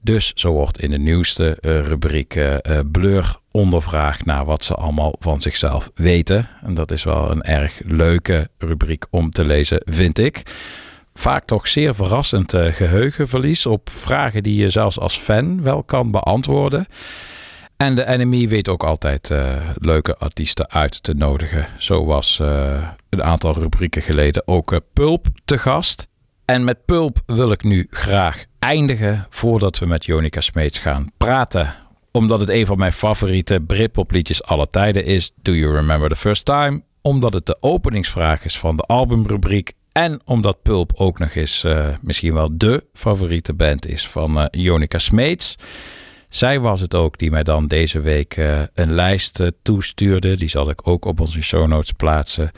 [0.00, 5.14] Dus zo wordt in de nieuwste eh, rubriek eh, Blur ondervraagd naar wat ze allemaal
[5.18, 6.48] van zichzelf weten.
[6.62, 10.42] En dat is wel een erg leuke rubriek om te lezen, vind ik.
[11.18, 16.10] Vaak toch zeer verrassend eh, geheugenverlies op vragen die je zelfs als fan wel kan
[16.10, 16.86] beantwoorden.
[17.76, 21.66] En de NME weet ook altijd eh, leuke artiesten uit te nodigen.
[21.78, 26.08] Zo was eh, een aantal rubrieken geleden ook Pulp te gast.
[26.44, 31.74] En met Pulp wil ik nu graag eindigen voordat we met Jonica Smeets gaan praten.
[32.12, 35.32] Omdat het een van mijn favoriete Britpop-liedjes aller tijden is.
[35.42, 36.82] Do You Remember the First Time?
[37.02, 39.72] Omdat het de openingsvraag is van de albumrubriek.
[39.96, 44.46] En omdat Pulp ook nog eens eh, misschien wel de favoriete band is van eh
[44.50, 45.56] Jonica Smeets.
[46.28, 50.36] Zij was het ook die mij dan deze week eh, een lijst toestuurde.
[50.36, 52.50] Die zal ik ook op onze show notes plaatsen.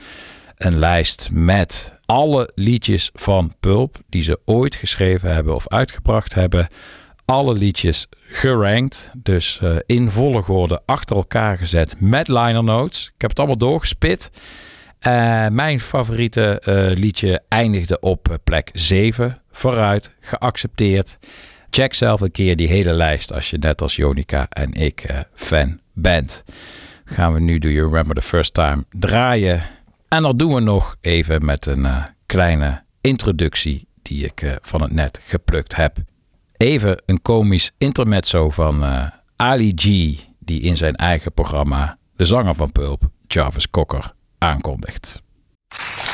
[0.56, 6.66] Een lijst met alle liedjes van Pulp die ze ooit geschreven hebben of uitgebracht hebben.
[7.24, 13.04] Alle liedjes gerankt, dus in volgorde achter elkaar gezet met liner notes.
[13.04, 14.30] Ik heb het allemaal doorgespit.
[14.98, 19.40] Eh, mijn favoriete eh, liedje eindigde op eh, plek 7.
[19.50, 21.18] Vooruit, geaccepteerd.
[21.70, 25.80] Check zelf een keer die hele lijst als je net als Jonica en ik fan
[25.92, 26.44] bent.
[27.04, 29.62] Gaan we nu Do You Remember the First Time draaien.
[30.08, 31.86] En dat doen we nog even met een
[32.26, 35.96] kleine introductie die ik van het net geplukt heb.
[36.56, 38.84] Even een komisch intermezzo van
[39.36, 39.84] Ali G,
[40.38, 45.22] die in zijn eigen programma de zanger van Pulp, Jarvis Cocker, aankondigt.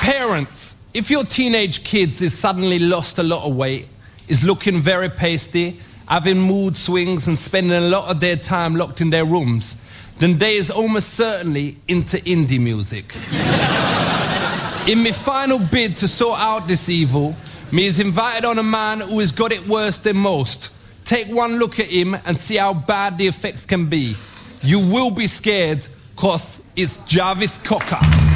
[0.01, 3.87] Parents, if your teenage kids is suddenly lost a lot of weight,
[4.29, 9.01] is looking very pasty, having mood swings and spending a lot of their time locked
[9.01, 9.77] in their rooms,
[10.18, 13.14] then they is almost certainly into indie music.
[14.89, 17.35] in my final bid to sort out this evil,
[17.72, 20.70] me is invited on a man who has got it worse than most.
[21.05, 24.16] Take one look at him and see how bad the effects can be.
[24.62, 28.34] You will be scared, cause is Jarvis Cocker.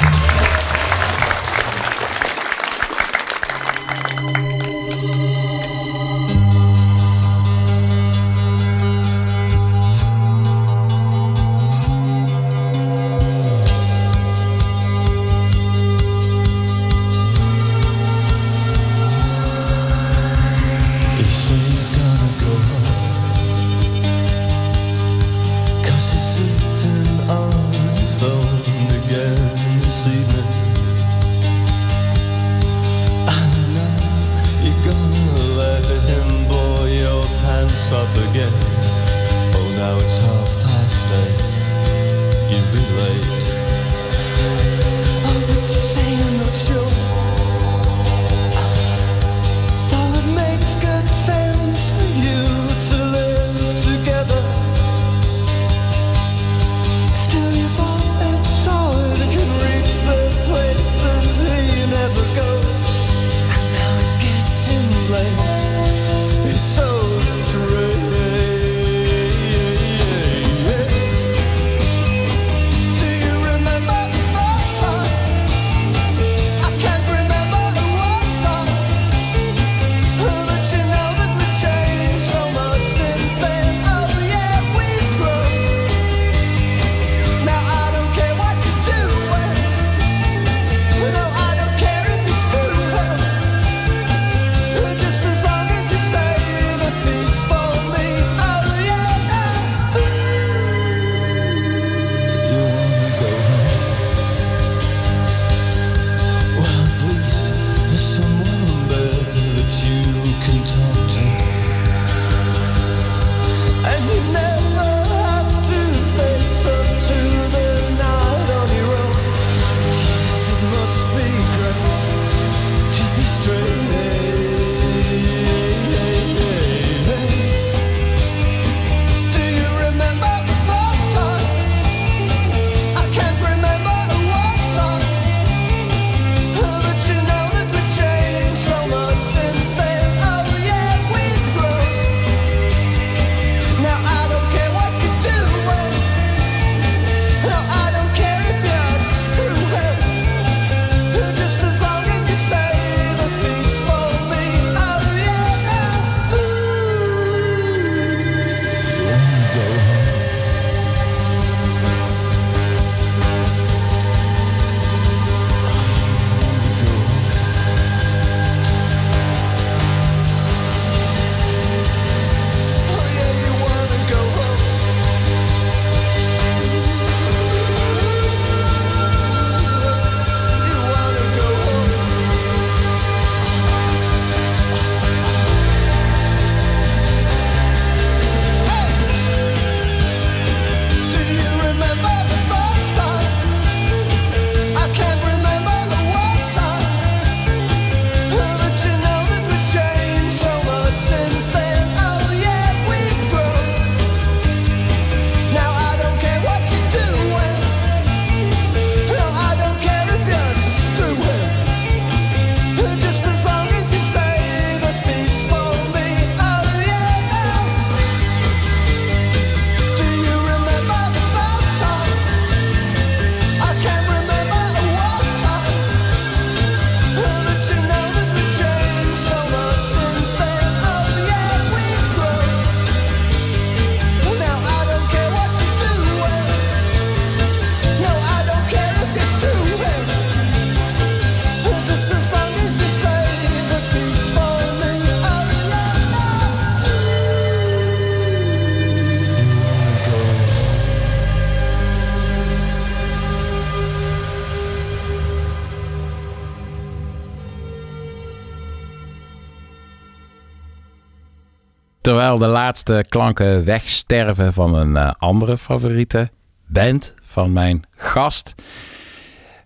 [263.09, 266.29] klanken wegsterven van een eh, andere favoriete
[266.67, 268.55] band van mijn gast,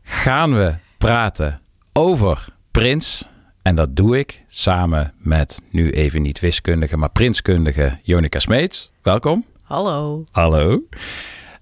[0.03, 1.59] gaan we praten
[1.93, 3.27] over Prins.
[3.61, 8.91] En dat doe ik samen met nu even niet wiskundige, maar prinskundige Jonica Smeets.
[9.01, 9.45] Welkom.
[9.63, 10.23] Hallo.
[10.31, 10.83] Hallo.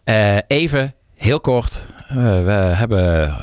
[0.03, 1.85] Eh, even heel kort.
[2.07, 3.35] Eh, we hebben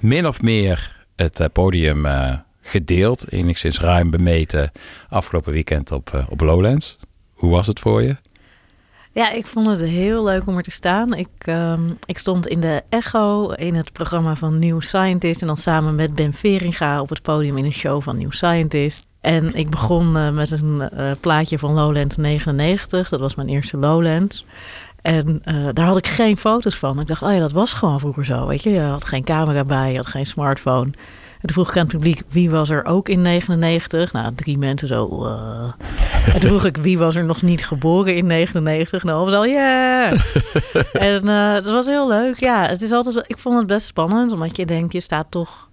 [0.00, 2.06] min of meer het podium
[2.60, 4.72] gedeeld, enigszins ruim bemeten,
[5.08, 6.98] afgelopen weekend op, op Lowlands.
[7.38, 8.16] Hoe was het voor je?
[9.12, 11.14] Ja, ik vond het heel leuk om er te staan.
[11.14, 15.40] Ik, ehm, ik stond in de Echo in het programma van New Scientist.
[15.40, 19.06] En dan samen met Ben Veringa op het podium in een show van New Scientist.
[19.20, 23.08] En ik begon eh, met een eh, plaatje van Lowlands 99.
[23.08, 24.44] Dat was mijn eerste Lowlands.
[25.02, 27.00] En eh, daar had ik geen foto's van.
[27.00, 28.46] Ik dacht, oh ja, dat was gewoon vroeger zo.
[28.46, 30.90] Weet je, je had geen camera bij, je had geen smartphone.
[31.40, 34.12] En toen vroeg ik aan het publiek, wie was er ook in 99?
[34.12, 35.24] Nou, drie mensen zo.
[35.24, 35.72] eh.
[36.34, 39.02] En toen vroeg ik, wie was er nog niet geboren in 99?
[39.04, 40.12] Nou, was al, yeah!
[40.92, 42.40] en eh dat was heel leuk.
[42.40, 45.26] Ja, het is altijd, wel- ik vond het best spannend, omdat je denkt, je staat
[45.30, 45.68] toch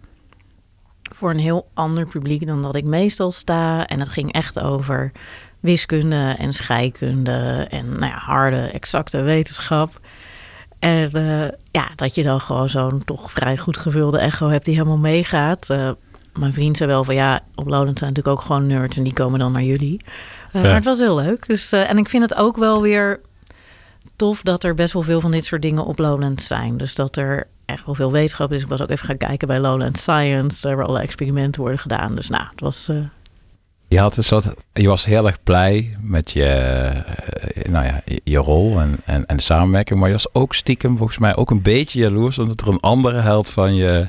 [1.16, 3.86] voor een heel ander publiek dan dat ik meestal sta.
[3.88, 5.12] En het ging echt over
[5.60, 10.00] wiskunde en scheikunde en nou ja, harde, exacte wetenschap.
[10.80, 14.74] En eh, ja, dat je dan gewoon zo'n toch vrij goed gevulde echo hebt die
[14.74, 15.70] helemaal meegaat.
[15.70, 15.90] Eh,
[16.34, 19.14] mijn vriend zei wel van ja, op Lowlands zijn natuurlijk ook gewoon nerds en die
[19.14, 20.02] komen dan naar jullie.
[20.52, 20.68] Eh, Ja.
[20.68, 21.48] Maar het was heel leuk.
[21.48, 23.20] Dus, eh, en ik vind het ook wel weer
[24.16, 26.78] tof dat er best wel veel van dit soort dingen op Lowlands zijn.
[26.78, 28.62] Dus dat er echt wel veel wetenschap is.
[28.62, 32.16] Ik was ook even gaan kijken bij Lowlands Science, waar alle experimenten worden gedaan.
[32.16, 32.90] Dus nou, het was...
[33.96, 38.22] Je, had een soort, je was heel erg blij met je, eh, nou ja, je-
[38.24, 40.00] je rol en, en, en de samenwerking.
[40.00, 42.40] Maar je was ook stiekem volgens mij ook een beetje jaloers.
[42.40, 44.08] Omdat er een andere held van je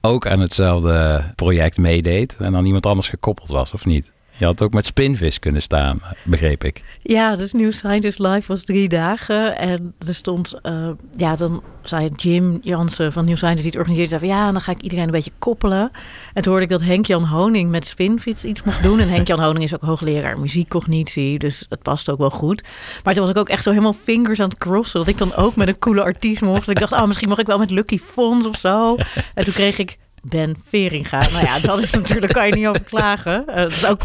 [0.00, 2.36] ook aan hetzelfde project meedeed.
[2.40, 4.12] En dan iemand anders gekoppeld was, of niet?
[4.38, 6.82] Je had ook met Spinvis kunnen staan, begreep ik.
[7.02, 9.58] Ja, dus New Scientist Live was drie dagen.
[9.58, 14.18] En er stond, eh, ja, dan zei Jim Jansen van New Scientist, die het organiseerde,
[14.18, 15.90] zei van ja, dan ga ik iedereen een beetje koppelen.
[16.34, 18.98] En toen hoorde ik dat Henk-Jan Honing met Spinfiets iets mocht doen.
[18.98, 22.62] En Henk-Jan Honing is ook hoogleraar muziekcognitie, dus het past ook wel goed.
[23.04, 25.34] Maar toen was ik ook echt zo helemaal fingers aan het crossen, dat ik dan
[25.34, 26.68] ook met een coole artiest mocht.
[26.68, 28.96] Ik dacht, oh, misschien mag ik wel met Lucky Fons of zo.
[29.34, 29.98] En toen kreeg ik
[30.28, 31.28] Ben Veringa.
[31.28, 33.46] Nou ja, dat is natuurlijk, kan je niet over klagen.
[33.46, 34.00] Eh, dat is ook...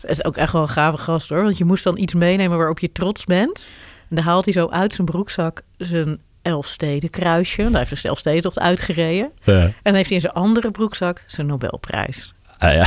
[0.00, 1.42] Is ook echt wel een gave gast hoor.
[1.42, 3.66] Want je moest dan iets meenemen waarop je trots bent.
[4.08, 7.70] En dan haalt hij zo uit zijn broekzak zijn Elfsteden kruisje.
[7.70, 9.30] Daar heeft de Elfstedentocht uitgereden.
[9.44, 12.32] En dan heeft hij in zijn andere broekzak zijn Nobelprijs.
[12.58, 12.86] Ah ja.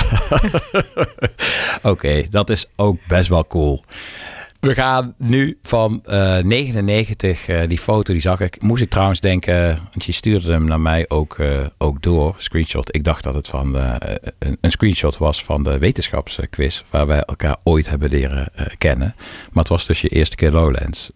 [1.91, 3.83] Oké, dat is ook best wel cool.
[4.59, 8.61] We gaan nu van eh 99, eh, die foto die zag ik.
[8.61, 12.95] Moest ik trouwens denken, want je stuurde hem naar mij ook, eh, ook door, screenshot.
[12.95, 17.57] Ik dacht dat het van een, een screenshot was van de wetenschapsquiz, waar wij elkaar
[17.63, 19.15] ooit hebben leren kennen.
[19.51, 21.11] Maar het was dus je eerste keer Lowlands.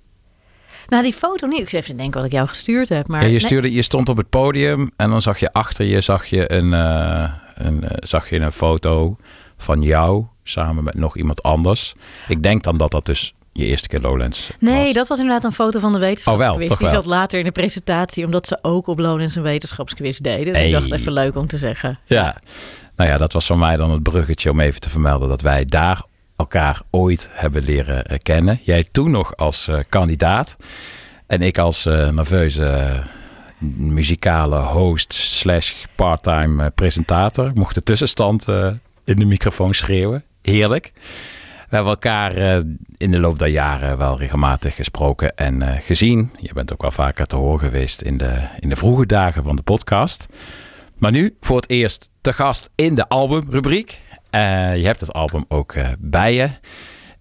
[0.87, 1.59] Nou, die foto niet.
[1.59, 3.07] Ik zit even te denken wat ik jou gestuurd heb.
[3.07, 5.85] Maar ja, je, nee, stuurde, je stond op het podium en dan zag je achter
[5.85, 9.17] je, zag je een, een, zag je een foto
[9.57, 11.93] van jou samen met nog iemand anders.
[12.27, 14.93] Ik denk dan dat dat dus je eerste keer Lowlands nee, was.
[14.93, 16.69] dat was inderdaad een foto van de wetenschapsquiz.
[16.69, 20.53] Oh, die zat later in de presentatie, omdat ze ook op Lowlands een wetenschapsquiz deden.
[20.53, 21.99] Dus ik dacht even leuk om te zeggen.
[22.05, 22.37] Ja,
[22.95, 25.65] nou ja, dat was voor mij dan het bruggetje om even te vermelden dat wij
[25.65, 26.03] daar
[26.35, 28.59] elkaar ooit hebben leren eh, kennen.
[28.63, 30.55] Jij toen nog als eh, kandidaat
[31.27, 33.01] en ik als eh, nerveuze
[33.77, 37.47] muzikale host slash parttime presentator.
[37.47, 38.47] Ik mocht de tussenstand
[39.03, 40.23] in de microfoon schreeuwen.
[40.51, 40.91] Heerlijk.
[41.69, 42.63] We hebben elkaar eh,
[42.97, 46.31] in de loop der jaren wel regelmatig gesproken en eh, gezien.
[46.39, 49.55] Je bent ook wel vaker te horen geweest in de, in de vroege dagen van
[49.55, 50.25] de podcast.
[50.97, 53.99] Maar nu voor het eerst te gast in de albumrubriek.
[54.29, 56.49] Eh, je hebt het album ook bij je.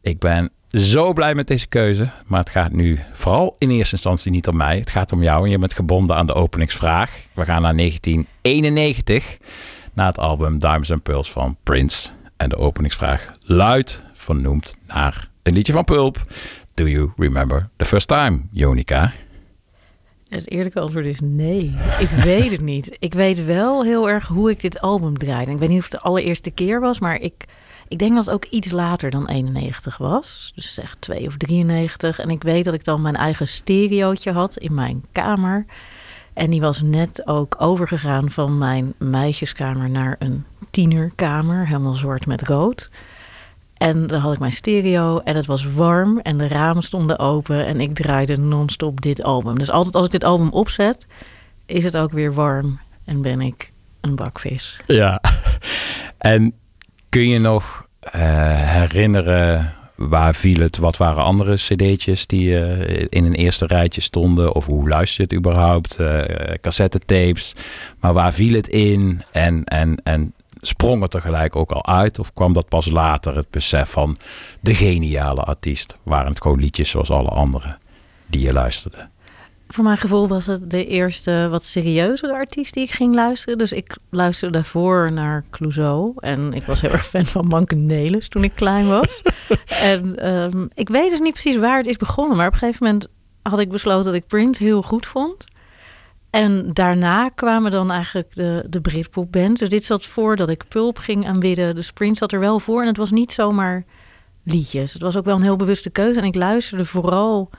[0.00, 2.10] Ik ben zo blij met deze keuze.
[2.26, 4.78] Maar het gaat nu vooral in eerste instantie niet om mij.
[4.78, 7.26] Het gaat om jou en je bent gebonden aan de openingsvraag.
[7.32, 9.38] We gaan naar 1991.
[9.92, 12.08] Naar het album Diamonds and Pearls van Prince.
[12.43, 16.24] En de openingsvraag luidt vernoemd naar een liedje van Pulp.
[16.74, 19.12] Do you remember the first time, Jonica?
[20.28, 21.74] Het eerlijke antwoord is nee.
[21.99, 22.97] Ik weet het niet.
[22.99, 25.51] Ik weet wel heel erg hoe ik dit album draaide.
[25.51, 27.45] Ik weet niet of het de allereerste keer was, maar ik,
[27.88, 30.53] ik denk dat het ook iets later dan 91 was.
[30.55, 32.18] Dus zeg 2 of 93.
[32.18, 35.66] En ik weet dat ik dan mijn eigen stereootje had in mijn kamer.
[36.32, 41.66] En die was net ook overgegaan van mijn meisjeskamer naar een tienerkamer.
[41.66, 42.90] Helemaal zwart met rood.
[43.76, 47.66] En dan had ik mijn stereo en het was warm en de ramen stonden open
[47.66, 49.58] en ik draaide non-stop dit album.
[49.58, 51.06] Dus altijd als ik dit album opzet,
[51.66, 54.80] is het ook weer warm en ben ik een bakvis.
[54.86, 55.20] Ja.
[56.18, 56.52] En
[57.08, 58.20] kun je nog eh,
[58.70, 60.76] herinneren waar viel het?
[60.76, 64.55] Wat waren andere cd'tjes die eh, in een eerste rijtje stonden?
[64.55, 65.97] Of hoe luister je het überhaupt?
[65.97, 66.20] Eh
[66.61, 67.55] cassettetapes.
[68.01, 69.23] Maar waar viel het in?
[69.31, 72.19] En, en, en sprong het tegelijk ook al uit?
[72.19, 74.19] Of kwam dat pas later, het besef van
[74.60, 75.97] de geniale artiest?
[76.02, 77.78] Waren het gewoon liedjes zoals alle anderen
[78.27, 79.09] die je luisterde?
[79.73, 83.59] Voor mijn gevoel was het de eerste wat serieuzere artiest die ik ging luisteren.
[83.59, 86.12] Dus ik luisterde daarvoor naar Clouseau.
[86.16, 89.23] En ik was heel erg fan van Manke Nelis toen ik klein was.
[89.66, 92.36] en ehm, ik weet dus niet precies waar het is begonnen.
[92.36, 93.09] Maar op een gegeven moment
[93.43, 95.44] had ik besloten dat ik Prince heel goed vond.
[96.31, 99.61] En daarna kwamen dan eigenlijk de, de Britpop bands.
[99.61, 101.74] Dus dit zat voor dat ik Pulp ging aanbidden.
[101.74, 102.81] Dus Prince zat er wel voor.
[102.81, 103.85] En het was niet zomaar
[104.43, 104.93] liedjes.
[104.93, 106.20] Het was ook wel een heel bewuste keuze.
[106.20, 107.51] En ik luisterde vooral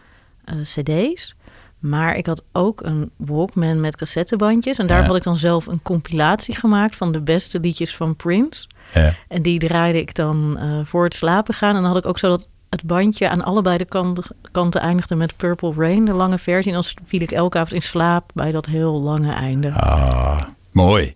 [0.44, 1.36] eh, cd's.
[1.84, 4.78] Maar ik had ook een Walkman met cassettebandjes.
[4.78, 5.08] En daar Ja.
[5.08, 8.68] had ik dan zelf een compilatie gemaakt van de beste liedjes van Prince.
[8.94, 9.14] Ja.
[9.28, 11.76] En die draaide ik dan eh, voor het slapen gaan.
[11.76, 15.16] En dan had ik ook zo dat het bandje aan allebei de kanten, kanten eindigde
[15.16, 16.72] met Purple Rain, de lange versie.
[16.74, 19.72] En dan viel ik elke avond in slaap bij dat heel lange einde.
[19.72, 20.40] Ah,
[20.72, 21.16] mooi.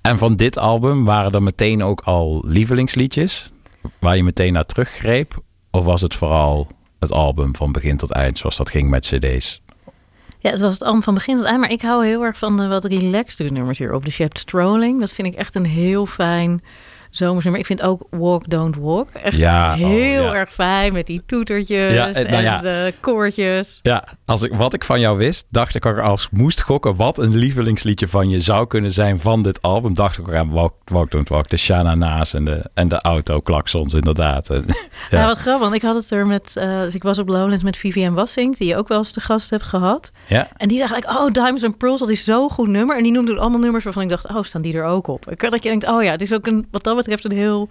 [0.00, 3.50] En van dit album waren er meteen ook al lievelingsliedjes
[3.98, 5.42] waar je meteen naar teruggreep?
[5.70, 6.66] Of was het vooral
[6.98, 9.60] het album van begin tot eind zoals dat ging met cd's?
[10.38, 11.60] Ja, het was het album van begin tot eind.
[11.60, 14.04] Maar ik hou heel erg van de wat relaxed nummers hierop.
[14.04, 15.00] Dus je hebt Strolling.
[15.00, 16.62] Dat vind ik echt een heel fijn
[17.16, 17.60] zomersnummer.
[17.60, 20.34] Ik vind ook Walk, Don't Walk echt Ja, oh, heel ja.
[20.34, 20.92] erg fijn.
[20.92, 22.56] Met die toetertjes Ja, eh, nou ja.
[22.56, 23.78] en de koortjes.
[23.82, 26.96] Ja, als ik, wat ik van jou wist, dacht ik ook als ik moest gokken
[26.96, 29.94] wat een lievelingsliedje van je zou kunnen zijn van dit album.
[29.94, 33.00] Dacht ik ook aan Walk, Walk Don't Walk, de Shana Naas en de, en de
[33.00, 34.50] auto klaksons inderdaad.
[34.50, 34.64] En,
[35.10, 35.26] Ja.
[35.26, 36.56] wat grappig, want ik had het er met...
[36.56, 39.20] eh, dus ik was op Lowlands met Vivienne Wassink, die je ook wel eens te
[39.20, 40.10] gast hebt gehad.
[40.26, 40.48] ja.
[40.56, 42.96] En die dacht ik, oh, Diamonds and Pearls, dat is zo'n goed nummer.
[42.96, 45.30] En die noemde allemaal nummers waarvan ik dacht, oh, staan die er ook op?
[45.30, 47.68] Ik dat je denkt, oh ja, het is ook een, wat dat betreft een heel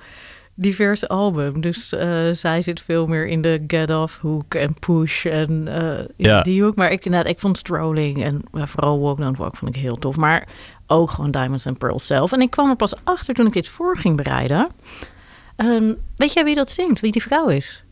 [0.54, 1.62] divers album.
[1.62, 6.06] Dus eh, zij zit veel meer in de Get Off hoek en Push en eh,
[6.16, 6.42] Ja.
[6.42, 6.76] die hoek.
[6.76, 9.96] Maar ik, inderdaad, ik vond Strolling en ja, vooral Walk Don't Walk vond ik heel
[10.00, 10.16] tof.
[10.16, 10.48] Maar
[10.88, 12.32] ook gewoon Diamonds and Pearls zelf.
[12.32, 14.68] En ik kwam er pas achter toen ik dit voor ging bereiden.
[15.56, 17.00] Ehm, weet jij wie dat zingt?
[17.00, 17.84] Wie die vrouw is?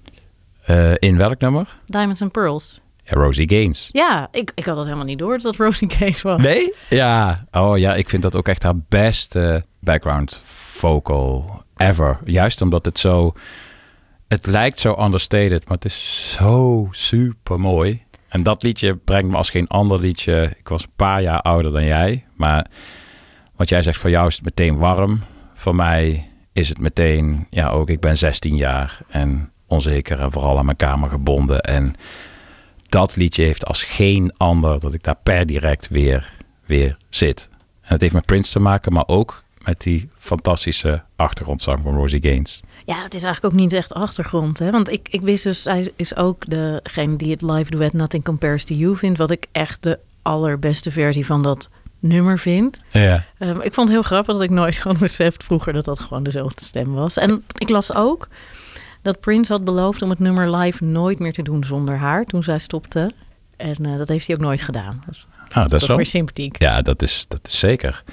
[0.65, 1.77] Eh, in welk nummer?
[1.85, 2.81] Diamonds and Pearls.
[3.03, 3.89] Ja, Rosie Gaines.
[3.91, 6.41] Ja, ik, ik had dat helemaal niet door dat Rosie Case was.
[6.41, 6.73] Nee?
[6.89, 7.45] Ja.
[7.51, 10.41] Oh ja, ik vind dat ook echt haar beste background
[10.84, 12.19] vocal ever.
[12.26, 13.34] Juist omdat het zo...
[14.27, 18.03] Het lijkt zo understated, maar het is zo super mooi.
[18.27, 20.53] En dat liedje brengt me als geen ander liedje.
[20.57, 22.26] Ik was een paar jaar ouder dan jij.
[22.35, 22.68] Maar
[23.55, 25.22] wat jij zegt, voor jou is het meteen warm.
[25.53, 27.47] Voor mij is het meteen...
[27.49, 31.61] Ja, ook ik ben 16 jaar en onzeker en vooral aan mijn kamer gebonden.
[31.61, 31.95] En
[32.88, 36.34] dat liedje heeft als geen ander dat ik daar per direct weer,
[36.65, 37.49] weer zit.
[37.81, 42.22] En het heeft met Prince te maken, maar ook met die fantastische achtergrondzang van Rosie
[42.22, 42.61] Gaines.
[42.85, 44.60] Ja, het is eigenlijk ook niet echt achtergrond.
[44.60, 44.72] Hè?
[44.72, 48.64] Want ik, ik wist dus, hij is ook degene die het live duet Nothing Compares
[48.64, 49.18] to You vindt.
[49.18, 51.69] Wat ik echt de allerbeste versie van dat
[51.99, 52.81] nummer vind.
[52.91, 53.26] Ja.
[53.38, 56.23] Ehm, ik vond het heel grappig dat ik nooit had beseft vroeger dat dat gewoon
[56.23, 57.18] dezelfde stem was.
[57.18, 58.27] En ik las ook
[59.02, 62.44] dat Prince had beloofd om het nummer live nooit meer te doen zonder haar toen
[62.44, 63.11] zij stopte.
[63.57, 65.03] En eh, dat heeft hij ook nooit gedaan.
[65.06, 65.98] Dus Ah, dat is wel.
[65.98, 66.61] weer sympathiek.
[66.61, 68.03] Ja, dat is, dat is zeker.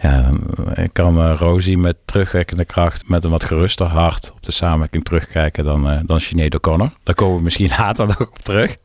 [0.00, 0.30] Ja,
[0.74, 5.04] ik kan eh, Rosie met terugwerkende kracht, met een wat geruster hart op de samenwerking
[5.04, 6.90] terugkijken dan, eh dan Sinead O'Connor.
[7.02, 8.76] Daar komen we misschien later nog op terug.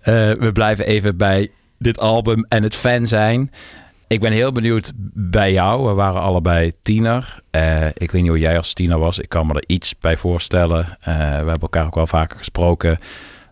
[0.00, 3.50] Eh, we blijven even bij dit album en het fan zijn.
[4.06, 5.88] Ik ben heel benieuwd bij jou.
[5.88, 7.40] We waren allebei tiener.
[7.94, 9.18] Ik weet niet hoe jij als tiener was.
[9.18, 10.98] Ik kan me er iets bij voorstellen.
[11.04, 12.98] We hebben elkaar ook wel vaker gesproken.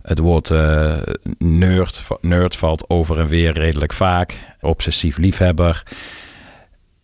[0.03, 1.03] Het woord eh,
[1.39, 4.35] nerd, nerd valt over en weer redelijk vaak.
[4.61, 5.83] Obsessief liefhebber.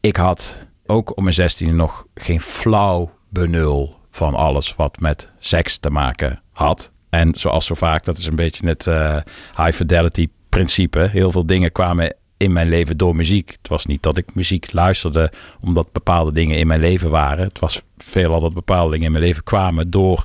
[0.08, 5.78] Ik had ook om mijn zestiende nog geen flauw benul van alles wat met seks
[5.78, 6.90] te maken had.
[7.10, 9.16] En zoals zo vaak, dat is een beetje het eh,
[9.56, 10.98] high fidelity principe.
[10.98, 13.48] Heel veel dingen kwamen in mijn leven door muziek.
[13.48, 17.44] Het was niet dat ik muziek luisterde omdat bepaalde dingen in mijn leven waren.
[17.44, 20.24] Het was veelal dat bepaalde dingen in mijn leven kwamen door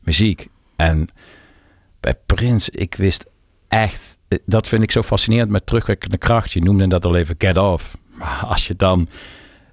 [0.00, 0.48] muziek.
[0.76, 1.08] En
[2.00, 3.24] bij Prins, ik wist
[3.68, 6.52] echt, dat vind ik zo fascinerend met terugwerkende kracht.
[6.52, 8.00] Je noemde dat al even get off.
[8.48, 9.08] Als je dan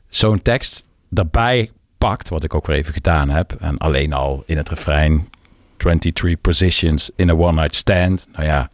[0.09, 4.57] zo'n tekst daarbij pakt, wat ik ook weer even gedaan heb, en alleen al in
[4.57, 5.29] het refrein
[5.77, 8.27] 23 positions in a one night stand.
[8.33, 8.69] Nou ja,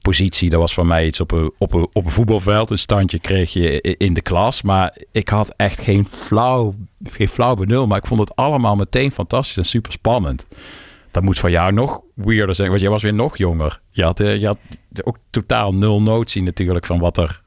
[0.00, 2.70] positie, dat was voor mij iets op een, op een, op een voetbalveld.
[2.70, 4.62] Een standje kreeg je in de klas.
[4.62, 6.74] Maar ik had echt geen flauw,
[7.04, 7.86] geen flauw benul.
[7.86, 10.46] Maar ik vond het allemaal meteen fantastisch en super spannend.
[11.10, 13.80] Dat moet voor jou nog weirder zijn, want jij was weer nog jonger.
[13.90, 14.58] Je had, eh, je had
[15.04, 17.42] ook totaal nul notie natuurlijk van wat er,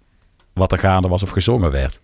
[0.54, 2.00] wat er gaande was of gezongen werd.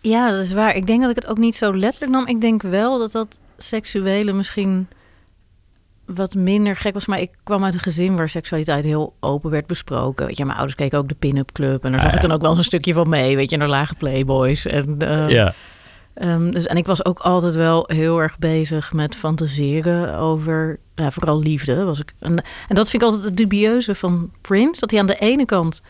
[0.00, 0.76] Ja, dat is waar.
[0.76, 2.26] Ik denk dat ik het ook niet zo letterlijk nam.
[2.26, 4.88] Ik denk wel dat dat seksuele misschien
[6.06, 7.06] wat minder gek was.
[7.06, 10.26] Maar ik kwam uit een gezin waar seksualiteit heel open werd besproken.
[10.26, 11.84] Weet je, mijn ouders keken ook de pin-up club.
[11.84, 13.36] En daar zag Ah, ik dan ook wel eens een stukje van mee.
[13.36, 14.66] Weet je, en daar lagen playboys.
[14.66, 15.54] En, eh, ja.
[16.14, 21.10] Ehm, dus, en ik was ook altijd wel heel erg bezig met fantaseren over, ja,
[21.10, 21.84] vooral liefde.
[21.84, 22.36] Was ik, en,
[22.68, 24.80] en dat vind ik altijd het dubieuze van Prince.
[24.80, 25.82] Dat hij aan de ene kant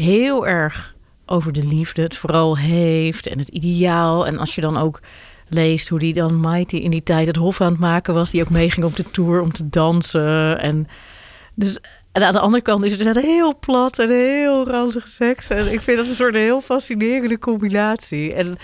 [0.00, 0.94] heel erg
[1.26, 4.26] over de liefde het vooral heeft en het ideaal.
[4.26, 5.00] En als je dan ook
[5.48, 8.30] leest hoe die dan Mighty in die tijd het hof aan het maken was.
[8.30, 10.60] Die ook meeging op de tour om te dansen.
[10.60, 10.88] En,
[11.54, 11.78] dus,
[12.12, 15.48] en aan de andere kant is het inderdaad heel plat en heel ranzige seks.
[15.48, 18.34] En ik vind dat een soort heel fascinerende combinatie.
[18.34, 18.56] En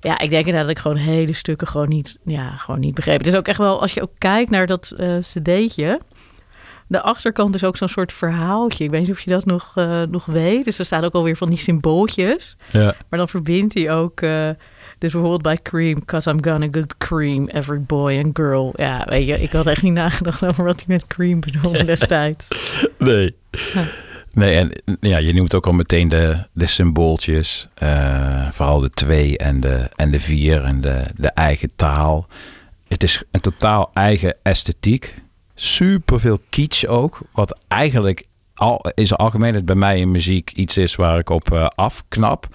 [0.00, 3.18] ja, ik denk inderdaad dat ik gewoon hele stukken gewoon niet, ja, gewoon niet begreep.
[3.18, 6.00] Het is ook echt wel, als je ook kijkt naar dat eh cd'tje...
[6.90, 8.84] De achterkant is ook zo'n soort verhaaltje.
[8.84, 10.64] Ik weet niet of je dat nog, eh, nog weet.
[10.64, 12.56] Dus er staan ook alweer van die symbooltjes.
[12.72, 12.94] Ja.
[13.08, 14.20] Maar dan verbindt hij ook...
[14.20, 14.48] eh,
[14.98, 16.04] dus bijvoorbeeld bij Cream...
[16.04, 18.72] Cause I'm gonna good cream every boy and girl.
[18.74, 22.48] Ja, weet je, ik had echt niet nagedacht over wat hij met cream bedoelde destijds.
[22.98, 23.36] Nee.
[24.32, 27.68] Nee, en ja, je noemt ook al meteen de, de symbooltjes.
[27.74, 32.26] eh, vooral de twee en de, en de vier en de, de eigen taal.
[32.88, 35.14] Het is een totaal eigen esthetiek.
[35.62, 37.20] Super veel kitsch ook.
[37.32, 41.52] Wat eigenlijk al, in zijn algemeenheid bij mij in muziek iets is waar ik op
[41.52, 42.46] eh, afknap.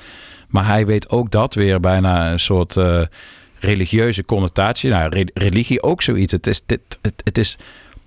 [0.48, 3.02] Maar hij weet ook dat weer bijna een soort eh,
[3.60, 4.90] religieuze connotatie.
[4.90, 6.32] Nou, re- religie ook zoiets.
[6.32, 7.58] Het is, dit, het, het is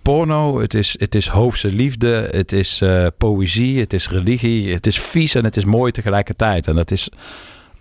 [0.02, 4.86] porno, het is, het is hoofdse liefde, het is eh, poëzie, het is religie, het
[4.86, 6.66] is vies en het is mooi tegelijkertijd.
[6.66, 7.08] En dat is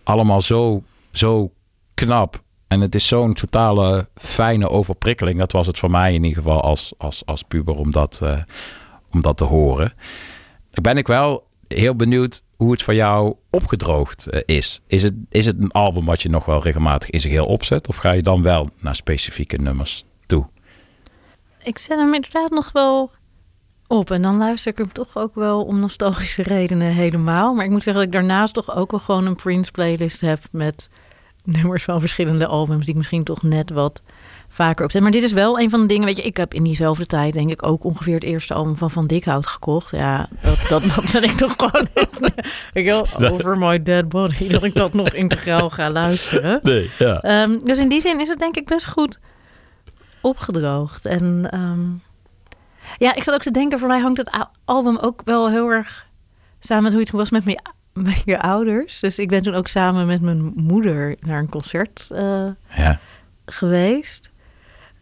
[0.03, 1.51] allemaal zo, zo
[1.93, 2.45] knap.
[2.67, 5.37] En het is zo'n totale fijne overprikkeling.
[5.39, 8.37] Dat was het voor mij in ieder geval als, als, als puber om dat, eh,
[9.11, 9.93] om dat te horen.
[10.73, 14.81] Ik ben ik wel heel benieuwd hoe het voor jou opgedroogd eh, is.
[14.87, 17.87] Is het, is het een album wat je nog wel regelmatig in zich heel opzet?
[17.87, 20.45] Of ga je dan wel naar specifieke nummers toe?
[21.63, 23.11] Ik zet hem inderdaad nog wel
[23.87, 24.11] op.
[24.11, 27.53] En dan luister ik hem toch ook wel om nostalgische redenen helemaal.
[27.53, 30.39] Maar ik moet zeggen dat ik daarnaast toch ook wel gewoon een Prince playlist heb
[30.51, 30.89] met
[31.55, 34.01] nummers van verschillende albums die ik misschien toch net wat
[34.47, 35.01] vaker opzet.
[35.01, 37.33] Maar dit is wel een van de dingen, weet je, ik heb in diezelfde tijd
[37.33, 39.91] denk ik ook ongeveer het eerste album van Van Dikhout gekocht.
[39.91, 41.87] Ja, dat, dat, dat zet ik toch gewoon
[42.73, 46.59] ik wil over my dead body, dat ik dat nog integraal ga luisteren.
[46.63, 47.21] Nee, ja.
[47.21, 49.19] Ehm, dus in die zin is het denk ik best goed
[50.21, 51.05] opgedroogd.
[51.05, 51.85] En ehm,
[52.97, 56.07] ja, ik zat ook te denken, voor mij hangt het album ook wel heel erg
[56.59, 57.61] samen met hoe het was met, mijn,
[58.03, 58.99] met je ouders.
[58.99, 62.99] Dus ik ben toen ook samen met mijn moeder naar een concert eh, ja.
[63.45, 64.31] geweest.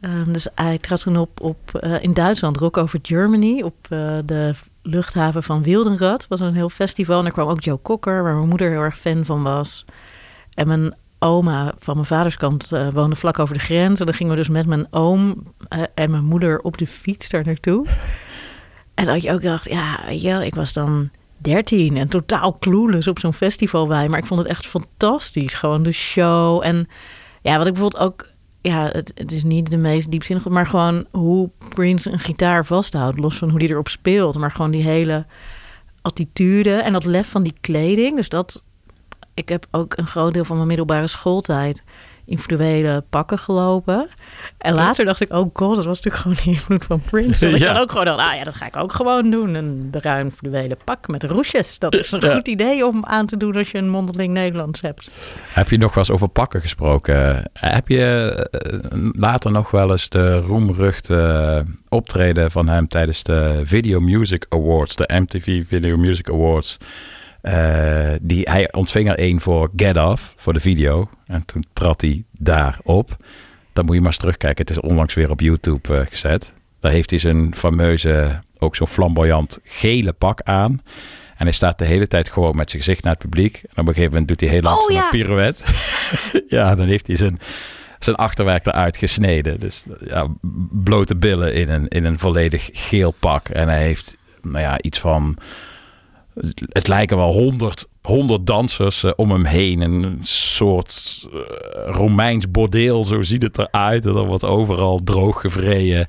[0.02, 4.18] Ehm, dus hij trad toen op, op eh, in Duitsland, Rock Over Germany, op eh,
[4.26, 6.28] de luchthaven van Wildenrad.
[6.28, 8.98] Was een heel festival en daar kwam ook Joe Cocker, waar mijn moeder heel erg
[8.98, 9.86] fan van was.
[10.54, 14.00] En mijn oma van mijn vaders kant woonde vlak over de grens.
[14.00, 15.44] En dan gingen we dus met mijn oom
[15.94, 17.86] en mijn moeder op de fiets daar naartoe.
[18.96, 23.08] En dat je ook dacht, ja, weet je ik was dan 13 en totaal clueless
[23.08, 24.10] op zo'n festival wij.
[24.10, 25.54] Maar ik vond het echt fantastisch.
[25.54, 26.62] Gewoon de show.
[26.64, 26.88] En
[27.42, 28.30] ja, wat ik bijvoorbeeld ook,
[28.62, 33.20] ja, het, het is niet de meest diepzinnige, maar gewoon hoe Prince een gitaar vasthoudt.
[33.20, 34.38] Los van hoe die erop speelt.
[34.38, 35.26] Maar gewoon die hele
[36.02, 38.16] attitude en dat lef van die kleding.
[38.16, 38.62] Dus dat,
[39.34, 41.84] ik heb ook een groot deel van mijn middelbare schooltijd
[42.26, 44.08] in fluwelen pakken gelopen.
[44.58, 47.46] En later dacht ik, oh god, dat was natuurlijk gewoon de invloed van Prince.
[47.46, 47.74] Dat ik Ja.
[47.74, 49.54] dan ook gewoon dacht, ah ja, dat ga ik ook gewoon doen.
[49.54, 51.80] Een bruin fluwelen pak met roesjes.
[51.80, 52.34] Dat is een Ja.
[52.36, 55.10] goed idee om aan te doen als je een mondeling Nederlands hebt.
[55.54, 57.50] Heb je nog wel eens over pakken gesproken?
[57.54, 58.04] Heb je
[58.52, 61.16] eh, later nog wel eens de roemruchte
[61.66, 66.78] eh, optreden van hem tijdens de Video Music Awards, de MTV Video Music Awards?
[67.46, 71.10] Eh, die, hij ontving er één voor Get Off, voor de video.
[71.28, 73.18] En toen trad hij daar op.
[73.74, 74.66] Dan moet je maar eens terugkijken.
[74.66, 76.54] Het is onlangs weer op YouTube eh, gezet.
[76.80, 80.82] Daar heeft hij zijn fameuze, ook zo'n flamboyant gele pak aan.
[81.38, 83.56] En hij staat de hele tijd gewoon met zijn gezicht naar het publiek.
[83.56, 85.04] En op een gegeven moment doet hij heel langzaam Oh, ja.
[85.04, 85.64] een pirouette.
[86.58, 87.40] ja, dan heeft hij zijn,
[88.00, 89.60] zijn achterwerk eruit gesneden.
[89.60, 90.28] Dus ja,
[90.72, 93.50] blote billen in een, in een volledig geel pak.
[93.50, 95.38] En hij heeft nou ja, iets van...
[96.70, 99.82] Het lijken wel honderd, honderd dansers eh, om hem heen.
[99.82, 101.40] Een soort eh,
[101.86, 104.06] Romeins bordeel, zo ziet het eruit.
[104.06, 106.08] En er wordt overal droog gevreden.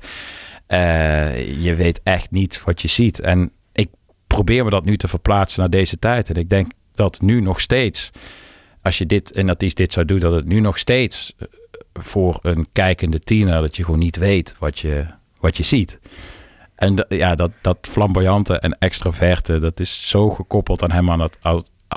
[0.65, 3.19] Eh, je weet echt niet wat je ziet.
[3.19, 3.89] En ik
[4.27, 6.29] probeer me dat nu te verplaatsen naar deze tijd.
[6.29, 8.11] En ik denk dat nu nog steeds,
[8.81, 11.35] als je dit, een artiest dit zou doen, dat het nu nog steeds
[11.93, 15.05] voor een kijkende tiener, dat je gewoon niet weet wat je,
[15.39, 15.99] wat je ziet.
[16.77, 21.37] En ja, dat, dat flamboyante en extraverte, dat is zo gekoppeld aan hem aan het,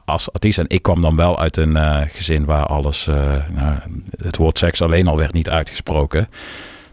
[0.05, 0.59] als, artiest.
[0.59, 3.78] En ik kwam dan wel uit een eh, gezin waar alles, eh, nou,
[4.16, 6.28] het woord seks alleen al werd niet uitgesproken.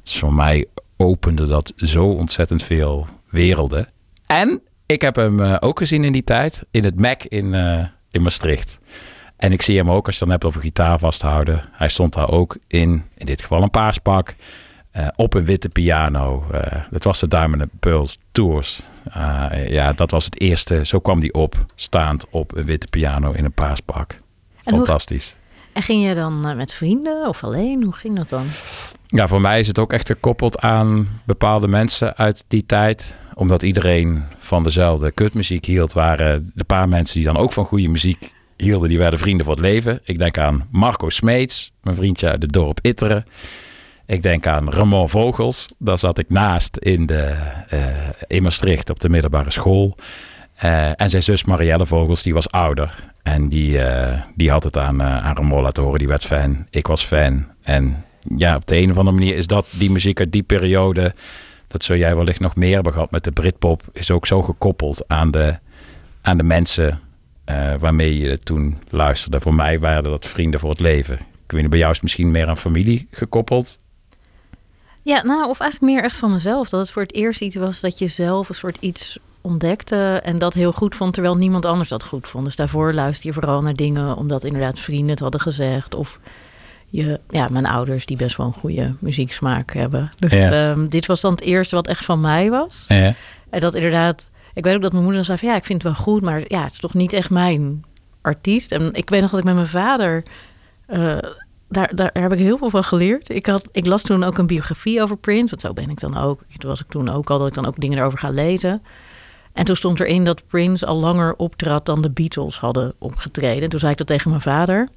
[0.03, 0.65] Dus voor mij
[0.97, 3.89] opende dat zo ontzettend veel werelden.
[4.25, 7.53] En ik heb hem eh, ook gezien in die tijd in het Mac in,
[8.11, 8.77] in Maastricht.
[9.37, 11.63] En ik zie hem ook als je dan hebt over gitaar vasthouden.
[11.71, 14.35] Hij stond daar ook in, in dit geval een paarspak,
[14.97, 16.45] eh, op een witte piano.
[16.51, 18.81] Eh dat was de Diamond and Pearls Tours.
[19.13, 20.85] Eh, ja, dat was het eerste.
[20.85, 24.11] Zo kwam die op, staand op een witte piano in een paarspak.
[24.11, 24.17] En
[24.63, 25.35] hoe- Fantastisch.
[25.73, 27.83] En ging je dan met vrienden of alleen?
[27.83, 28.45] Hoe ging dat dan?
[29.07, 33.17] Ja, voor mij is het ook echt gekoppeld aan bepaalde mensen uit die tijd.
[33.33, 37.87] Omdat iedereen van dezelfde kutmuziek hield, waren de paar mensen die dan ook van goede
[37.87, 39.99] muziek hielden, die werden vrienden voor het leven.
[40.03, 43.23] Ik denk aan Marco Smeets, mijn vriendje uit het dorp Itteren.
[44.07, 47.35] Ik denk aan Ramon Vogels, daar zat ik naast in, de,
[47.69, 47.79] eh,
[48.27, 49.95] in Maastricht op de middelbare school.
[50.55, 52.95] Eh, en zijn zus Marielle Vogels, die was ouder.
[53.23, 55.99] En die, eh, die had het aan, aan Ramon laten horen.
[55.99, 56.65] Die werd fan.
[56.69, 57.47] Ik was fan.
[57.61, 58.03] En
[58.37, 61.13] ja, op de een of andere manier is dat die muziek uit die periode.
[61.67, 63.83] Dat zul jij wellicht nog meer hebben gehad met de Britpop.
[63.93, 65.55] Is ook zo gekoppeld aan de,
[66.21, 66.99] aan de mensen
[67.79, 69.39] waarmee je toen luisterde.
[69.39, 71.15] Voor mij waren dat vrienden voor het leven.
[71.15, 73.77] Ik weet niet, bij jou is misschien meer aan familie gekoppeld.
[75.07, 76.69] Ja, nou, of eigenlijk meer echt van mezelf.
[76.69, 80.37] Dat het voor het eerst iets was dat je zelf een soort iets ontdekte en
[80.37, 82.45] dat heel goed vond, terwijl niemand anders dat goed vond.
[82.45, 85.95] Dus daarvoor luister je vooral naar dingen omdat inderdaad vrienden het hadden gezegd.
[85.95, 86.19] Of
[86.89, 90.11] je, ja, mijn ouders die best wel een goede muzieksmaak hebben.
[90.15, 90.69] Dus Ja.
[90.71, 92.85] ehm, dit was dan het eerste wat echt van mij was.
[92.87, 93.15] Ja.
[93.49, 95.83] En dat inderdaad, ik weet ook dat mijn moeder dan zei van ja, ik vind
[95.83, 97.85] het wel goed, maar ja, het is toch niet echt mijn
[98.21, 98.71] artiest.
[98.71, 100.23] En ik weet nog dat ik met mijn vader,
[100.85, 101.17] eh,
[101.69, 103.29] daar, daar heb ik heel veel van geleerd.
[103.29, 106.17] Ik, had, ik las toen ook een biografie over Prince, want zo ben ik dan
[106.17, 106.39] ook.
[106.57, 108.81] Toen was ik toen ook al dat ik dan ook dingen erover ga lezen.
[109.53, 113.63] En toen stond erin dat Prince al langer optrad dan de Beatles hadden opgetreden.
[113.63, 114.89] En toen zei ik dat tegen mijn vader.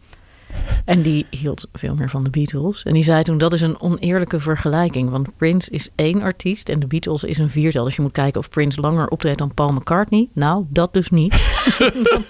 [0.84, 2.82] En die hield veel meer van de Beatles.
[2.82, 5.10] En die zei toen, dat is een oneerlijke vergelijking.
[5.10, 7.84] Want Prince is één artiest en de Beatles is een viertal.
[7.84, 10.28] Dus je moet kijken of Prince langer optreedt dan Paul McCartney.
[10.32, 11.34] Nou, dat dus niet.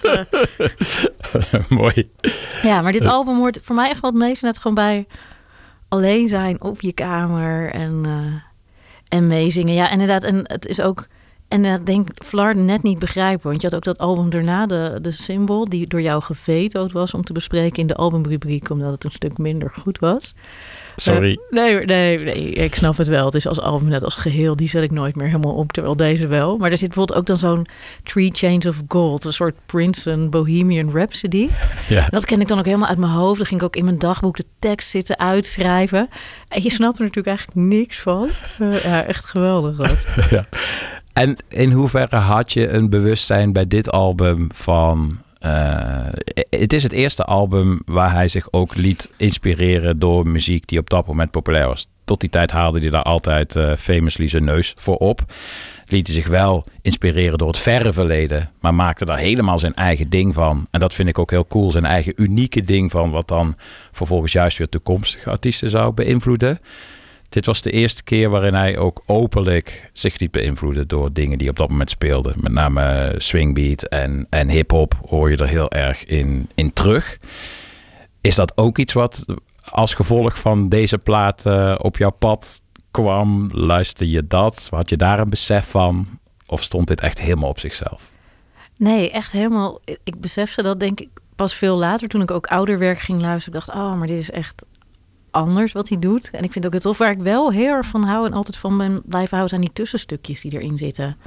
[0.01, 2.09] Eh, Mooi.
[2.61, 5.07] ja, maar dit album hoort voor mij echt wel het meest net gewoon bij
[5.87, 8.41] alleen zijn op je kamer en, eh,
[9.07, 9.73] en meezingen.
[9.73, 10.23] Ja, inderdaad.
[10.23, 11.07] En het is ook.
[11.51, 13.49] En ik denk Flar net niet begrijpen.
[13.49, 17.13] Want je had ook dat album daarna, de, de Symbol, die door jou gevetood was
[17.13, 20.33] om te bespreken in de albumrubriek, omdat het een stuk minder goed was.
[20.95, 21.31] Sorry.
[21.31, 23.25] Eh, nee, nee, nee, ik snap het wel.
[23.25, 25.95] Het is als album net als geheel, die zet ik nooit meer helemaal op, terwijl
[25.95, 26.57] deze wel.
[26.57, 27.67] Maar er zit bijvoorbeeld ook dan zo'n
[28.03, 31.49] Three Chains of Gold, een soort Princeton Bohemian Rhapsody.
[31.89, 32.07] Ja.
[32.09, 33.37] Dat ken ik dan ook helemaal uit mijn hoofd.
[33.37, 36.09] Dan ging ik ook in mijn dagboek de tekst zitten uitschrijven.
[36.47, 38.29] En je snapt er natuurlijk eigenlijk niks van.
[38.59, 40.05] Eh, ja, echt geweldig wat.
[40.29, 40.45] ja.
[41.13, 45.17] En in hoeverre had je een bewustzijn bij dit album van.
[45.39, 46.07] eh,
[46.49, 50.89] het is het eerste album waar hij zich ook liet inspireren door muziek die op
[50.89, 51.87] dat moment populair was.
[52.05, 55.21] Tot die tijd haalde hij daar altijd eh, famously zijn neus voor op.
[55.87, 60.09] Liet hij zich wel inspireren door het verre verleden, maar maakte daar helemaal zijn eigen
[60.09, 60.67] ding van.
[60.71, 63.55] En dat vind ik ook heel cool, zijn eigen unieke ding van, wat dan
[63.91, 66.59] vervolgens juist weer toekomstige artiesten zou beïnvloeden.
[67.31, 71.49] Dit was de eerste keer waarin hij ook openlijk zich liet beïnvloeden door dingen die
[71.49, 72.33] op dat moment speelden.
[72.37, 77.19] Met name swingbeat en, en hip-hop hoor je er heel erg in, in terug.
[78.21, 79.25] Is dat ook iets wat
[79.69, 83.49] als gevolg van deze plaat eh, op jouw pad kwam?
[83.53, 84.67] Luisterde je dat?
[84.71, 86.07] Had je daar een besef van?
[86.45, 88.11] Of stond dit echt helemaal op zichzelf?
[88.77, 89.79] Nee, echt helemaal.
[90.03, 93.59] Ik besefte dat denk ik pas veel later, toen ik ook ouder werk ging luisteren.
[93.59, 94.63] Ik dacht, oh, maar dit is echt
[95.31, 96.29] anders wat hij doet.
[96.29, 98.57] En ik vind ook het tof waar ik wel heel erg van hou en altijd
[98.57, 101.17] van ben blijven houden, zijn die tussenstukjes die erin zitten.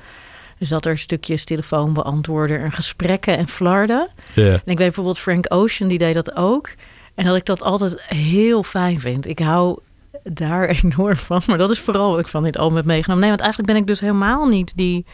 [0.59, 4.09] Dus dat er stukjes telefoon beantwoorden en gesprekken en flarden.
[4.35, 6.71] En ik weet bijvoorbeeld Frank Ocean, die deed dat ook.
[7.15, 9.27] En dat ik dat altijd heel fijn vind.
[9.27, 9.79] Ik hou
[10.23, 11.43] daar enorm van.
[11.47, 13.21] Maar dat is vooral wat ik van dit album heb meegenomen.
[13.21, 15.05] Nee, want eigenlijk ben ik dus helemaal niet die,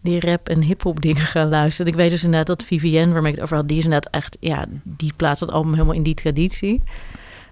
[0.00, 1.92] die rap en hip-hop dingen gaan luisteren.
[1.92, 4.36] Ik weet dus inderdaad dat Vivienne, waarmee ik het over had, die is inderdaad echt,
[4.40, 6.82] ja, die plaatst het album helemaal in die traditie.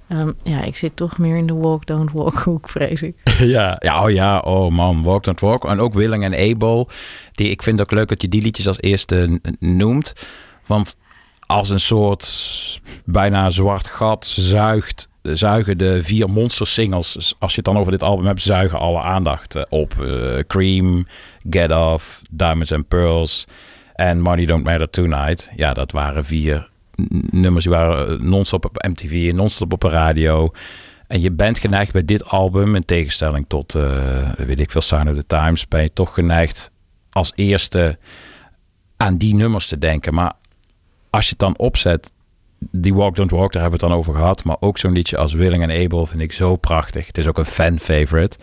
[0.09, 3.17] Ehm, ja, ik zit toch meer in de walk, don't walk hoek, vrees ik.
[3.39, 5.65] Ja, ja, oh ja, oh man, Walk Don't Walk.
[5.65, 6.87] En ook Willing en Able.
[7.33, 10.13] Die, ik vind het ook leuk dat je die liedjes als eerste noemt.
[10.67, 10.97] Want
[11.47, 17.65] als een soort bijna zwart gat zuigt, zuigen de vier monster singles, als je het
[17.65, 20.01] dan over dit album hebt, zuigen alle aandacht eh, op.
[20.01, 21.07] Eh, Cream,
[21.51, 23.47] Get Off, Diamonds and Pearls
[23.95, 25.53] en Money Don't Matter Tonight.
[25.57, 26.71] Ja, dat waren vier
[27.31, 30.51] nummers die waren eh, non-stop op MTV, non-stop op de radio.
[31.07, 35.09] En je bent geneigd bij dit album, in tegenstelling tot, eh, weet ik veel, Sign
[35.09, 36.71] of the Times, ben je toch geneigd
[37.11, 37.99] als eerste
[38.97, 40.15] aan die nummers te denken.
[40.15, 40.33] Maar
[41.11, 42.13] als je het dan opzet,
[42.71, 44.45] die Walk Don't Walk, daar hebben we het dan over gehad.
[44.45, 47.07] Maar ook zo'n liedje als Willing and Able vind ik zo prachtig.
[47.07, 48.39] Het is ook een fan favorite.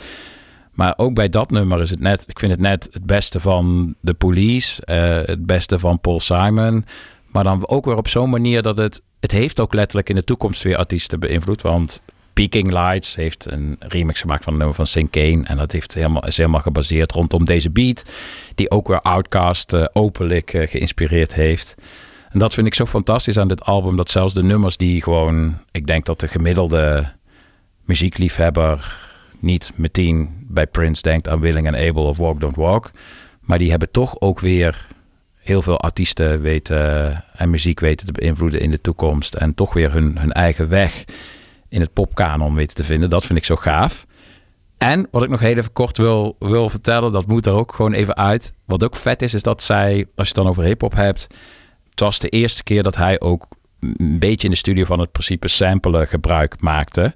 [0.72, 3.96] Maar ook bij dat nummer is het net, ik vind het net het beste van
[4.04, 6.86] The Police, eh, het beste van Paul Simon.
[7.32, 10.24] Maar dan ook weer op zo'n manier dat het, het heeft ook letterlijk in de
[10.24, 11.62] toekomst weer artiesten beïnvloed.
[11.62, 12.02] Want
[12.34, 15.44] Peking Lights heeft een remix gemaakt van een nummer van Sing Kane.
[15.44, 18.04] En dat heeft helemaal, is helemaal gebaseerd rondom deze beat.
[18.56, 21.76] Die ook weer Outkast eh, openlijk eh, geïnspireerd heeft.
[22.30, 23.96] En dat vind ik zo fantastisch aan dit album.
[23.96, 25.58] Dat zelfs de nummers die gewoon...
[25.72, 27.12] Ik denk dat de gemiddelde
[27.86, 28.98] muziekliefhebber
[29.40, 32.92] niet meteen bij Prince denkt aan Willing and Able of Walk Don't Walk.
[33.42, 34.88] Maar die hebben toch ook weer
[35.50, 39.34] heel veel artiesten weten en muziek weten te beïnvloeden in de toekomst.
[39.34, 41.06] En toch weer hun, hun eigen weg
[41.70, 43.10] in het popkanon weten te vinden.
[43.10, 44.06] Dat vind ik zo gaaf.
[44.78, 47.94] En wat ik nog heel even kort wil, wil vertellen, dat moet er ook gewoon
[47.94, 48.54] even uit.
[48.66, 51.28] Wat ook vet is, is dat zij, als je het dan over hip-hop hebt.
[51.90, 53.48] Het was de eerste keer dat hij ook
[53.80, 57.14] een beetje in de studio van het principe samplen gebruik maakte.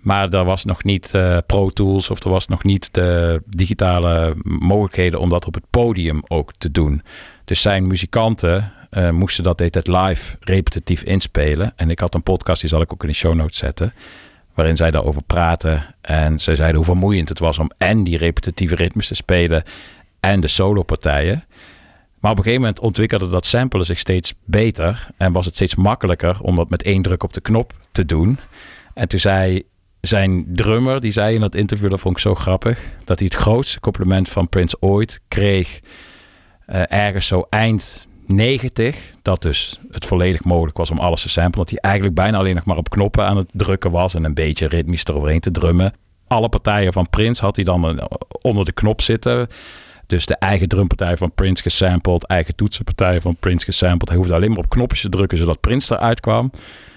[0.00, 4.34] Maar er was nog niet eh, Pro Tools of er was nog niet de digitale
[4.42, 7.02] mogelijkheden om dat op het podium ook te doen.
[7.44, 11.72] Dus zijn muzikanten eh, moesten dat de hele tijd live repetitief inspelen.
[11.76, 13.92] En ik had een podcast, die zal ik ook in de show notes zetten.
[14.54, 15.94] Waarin zij daarover praten.
[16.00, 19.62] En zij zeiden hoe vermoeiend het was om en die repetitieve ritmes te spelen.
[20.20, 21.44] En de solopartijen.
[22.20, 25.08] Maar op een gegeven moment ontwikkelde dat samplen zich steeds beter.
[25.16, 28.38] En was het steeds makkelijker om dat met één druk op de knop te doen.
[28.94, 29.62] En toen zei
[30.00, 32.88] zijn drummer, die zei in dat interview, dat vond ik zo grappig.
[33.04, 35.80] Dat hij het grootste compliment van Prince ooit kreeg.
[36.66, 39.14] Eh, ergens zo eind 90.
[39.22, 41.58] Dat dus het volledig mogelijk was om alles te samplen.
[41.58, 44.14] Dat hij eigenlijk bijna alleen nog maar op knoppen aan het drukken was.
[44.14, 45.92] En een beetje ritmisch eroverheen te drummen.
[46.26, 48.04] Alle partijen van Prince had hij dan eh,
[48.40, 49.48] onder de knop zitten.
[50.06, 54.08] Dus de eigen drumpartij van Prince gesampled, eigen toetsenpartij van Prince gesampled.
[54.08, 56.50] Hij hoefde alleen maar op knopjes te drukken zodat Prince eruit kwam.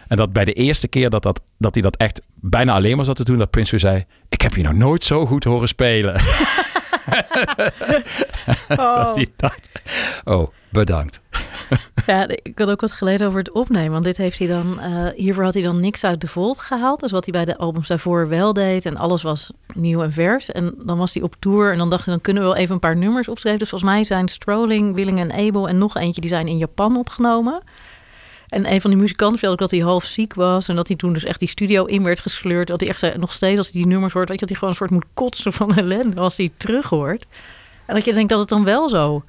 [0.08, 3.06] En dat bij de eerste keer dat, dat, dat hij dat echt bijna alleen maar
[3.06, 5.68] zat te doen, dat Prince weer zei: Ik heb je nog nooit zo goed horen
[5.68, 6.16] spelen.
[8.68, 9.70] dat hij dacht,
[10.26, 11.22] oh, bedankt.
[12.06, 13.92] Ja, ik had ook wat gelezen over het opnemen.
[13.92, 17.00] Want dit heeft hij dan, eh, hiervoor had hij dan niks uit de Volt gehaald.
[17.00, 18.86] Dus wat hij bij de albums daarvoor wel deed.
[18.86, 20.52] En alles was nieuw en vers.
[20.52, 21.72] En dan was hij op tour.
[21.72, 23.60] En dan dacht hij, dan kunnen we wel even een paar nummers opschrijven.
[23.60, 26.98] Dus volgens mij zijn Strolling, Willing and Able en nog eentje, die zijn in Japan
[26.98, 27.62] opgenomen.
[28.50, 30.68] En een van die muzikanten vertelde ook dat hij half ziek was.
[30.68, 32.68] En dat hij toen dus echt die studio in werd gesleurd.
[32.68, 34.74] Dat hij echt nog steeds als hij die nummers hoort, weet je, dat hij gewoon
[34.74, 37.26] een soort moet kotsen van ellende als hij terug hoort.
[37.86, 39.24] En dat je denkt dat het dan wel zo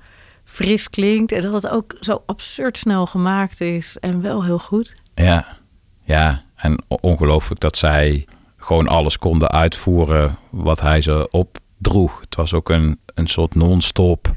[0.45, 1.32] fris klinkt.
[1.32, 3.97] En dat het ook zo absurd snel gemaakt is.
[4.01, 4.95] En wel heel goed.
[5.15, 5.57] Ja,
[6.05, 6.43] ja.
[6.57, 8.27] En ongelooflijk dat zij
[8.57, 12.20] gewoon alles konden uitvoeren wat hij ze opdroeg.
[12.20, 14.31] Het was ook een, een soort non-stop,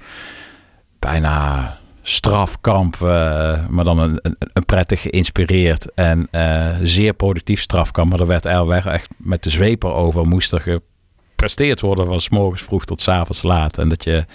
[0.99, 1.77] bijna
[2.11, 4.19] strafkamp, eh, maar dan een,
[4.53, 8.09] een, prettig geïnspireerd en eh, zeer productief strafkamp.
[8.09, 12.29] Maar er werd er echt met de zweep over moest er gepresteerd worden van s
[12.29, 13.77] morgens vroeg tot s avonds laat.
[13.77, 14.25] En dat je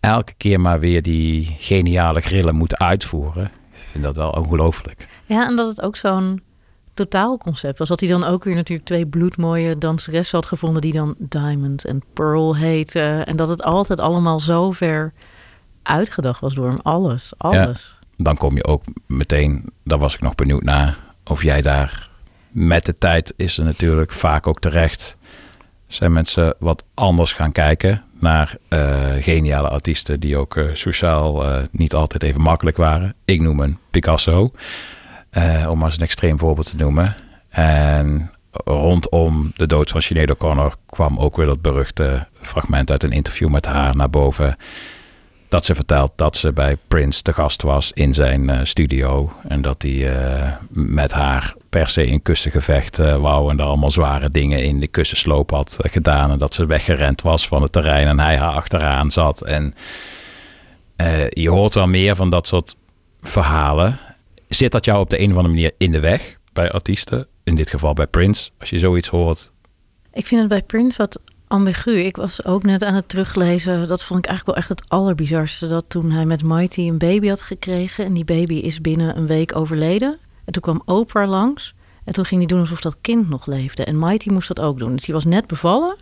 [0.00, 3.44] elke keer maar weer die geniale grillen moet uitvoeren.
[3.72, 5.08] Ik vind dat wel ongelooflijk.
[5.26, 6.42] Ja, en dat het ook zo'n
[6.94, 7.88] totaalconcept was.
[7.88, 10.82] Dat hij dan ook weer natuurlijk twee bloedmooie danseressen had gevonden...
[10.82, 13.26] die dan Diamond en Pearl heten.
[13.26, 15.12] En dat het altijd allemaal zo ver
[15.84, 16.78] uitgedacht was door hem.
[16.82, 17.96] Alles, alles.
[18.16, 22.08] dan kom je ook meteen, daar was ik nog benieuwd naar, of jij daar
[22.54, 25.16] met de tijd is er natuurlijk vaak ook terecht.
[25.86, 31.62] Zijn mensen wat anders gaan kijken naar eh, geniale artiesten die ook eh, sociaal eh,
[31.70, 33.14] niet altijd even makkelijk waren.
[33.24, 34.52] Ik noem een Picasso,
[35.68, 37.16] om maar eens een extreem voorbeeld te noemen.
[37.48, 38.30] En
[38.64, 43.48] rondom de dood van Sinead O'Connor kwam ook weer dat beruchte fragment uit een interview
[43.48, 44.56] met haar naar boven
[45.54, 49.32] dat ze vertelt dat ze bij Prince te gast was in zijn eh, studio.
[49.48, 53.50] En dat hij eh, met haar per se een kussengevecht eh, wou.
[53.50, 56.30] En daar allemaal zware dingen in de kussensloop had gedaan.
[56.30, 59.42] En dat ze weggerend was van het terrein en hij haar achteraan zat.
[59.42, 59.74] En
[61.28, 62.76] je hoort wel meer van dat soort
[63.20, 63.98] verhalen.
[64.48, 67.26] Zit dat jou op de een of andere manier in de weg bij artiesten?
[67.44, 68.50] In dit geval bij Prince.
[68.58, 69.52] Als je zoiets hoort.
[70.12, 72.00] Ik vind het bij Prince wat ambigu.
[72.00, 73.88] Ik was ook net aan het teruglezen.
[73.88, 75.66] Dat vond ik eigenlijk wel echt het allerbizarste.
[75.66, 78.04] Dat toen hij met Mighty een baby had gekregen.
[78.04, 80.18] En die baby is binnen een week overleden.
[80.44, 81.74] En toen kwam Oprah langs.
[82.04, 83.84] En toen ging hij doen alsof dat kind nog leefde.
[83.84, 84.94] En Mighty moest dat ook doen.
[84.94, 85.96] Dus die was net bevallen.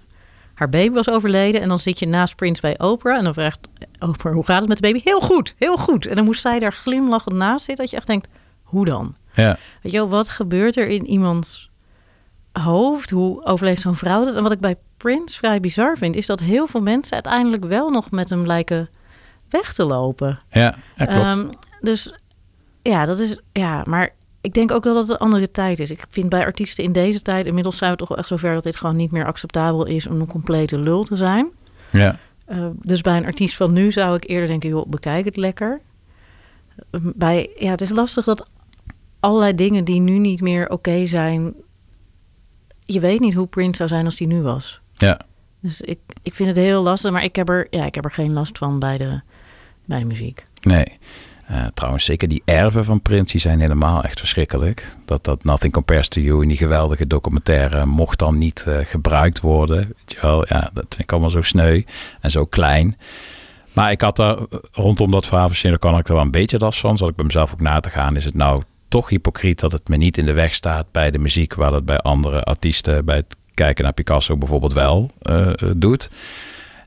[0.54, 1.60] Haar baby was overleden.
[1.60, 3.16] En dan zit je naast Prince bij Oprah.
[3.16, 5.00] En dan vraagt Oprah, hoe gaat het met de baby?
[5.04, 6.06] Heel goed, heel goed.
[6.06, 7.84] En dan moest zij daar glimlachend naast zitten.
[7.84, 8.28] Dat je echt denkt,
[8.62, 9.16] hoe dan?
[9.34, 9.58] Ja.
[9.82, 11.70] Weet je wel, wat gebeurt er in iemands
[12.52, 13.10] hoofd?
[13.10, 14.34] Hoe overleeft zo'n vrouw dat?
[14.34, 17.90] En wat ik bij Prince vrij bizar vind, is dat heel veel mensen uiteindelijk wel
[17.90, 18.88] nog met hem lijken
[19.50, 20.38] weg te lopen.
[20.50, 21.20] Ja, ja klopt.
[21.20, 21.48] Ehm,
[21.80, 22.14] dus
[22.82, 25.90] ja, dat is ja, maar ik denk ook wel dat het een andere tijd is.
[25.90, 28.62] Ik vind bij artiesten in deze tijd, inmiddels zijn we toch wel echt zover dat
[28.62, 31.50] dit gewoon niet meer acceptabel is om een complete lul te zijn.
[31.90, 32.18] Ja.
[32.48, 35.80] Uh, dus bij een artiest van nu zou ik eerder denken, joh, bekijk het lekker.
[36.90, 38.48] Uh, bij, ja, het is lastig dat
[39.20, 41.54] allerlei dingen die nu niet meer oké zijn,
[42.84, 44.81] je weet niet hoe Prince zou zijn als die nu was.
[45.02, 45.20] Ja.
[45.60, 48.10] Dus ik, ik vind het heel lastig, maar ik heb er, ja, ik heb er
[48.10, 49.20] geen last van bij de,
[49.84, 50.46] bij de muziek.
[50.60, 50.98] Nee.
[51.50, 54.96] Uh, trouwens, zeker die erven van Prince, die zijn helemaal echt verschrikkelijk.
[55.04, 59.40] Dat, dat Nothing Compares to You in die geweldige documentaire mocht dan niet uh, gebruikt
[59.40, 59.76] worden.
[59.76, 61.82] Weet je wel, ja, dat vind ik allemaal zo sneu
[62.20, 62.96] en zo klein.
[63.72, 66.80] Maar ik had er rondom dat verhaal verschillende kan ik er wel een beetje last
[66.80, 66.96] van.
[66.96, 68.16] Zal ik bij mezelf ook na te gaan.
[68.16, 71.18] Is het nou toch hypocriet dat het me niet in de weg staat bij de
[71.18, 76.10] muziek, waar dat bij andere artiesten, bij het kijken naar Picasso bijvoorbeeld wel uh, doet.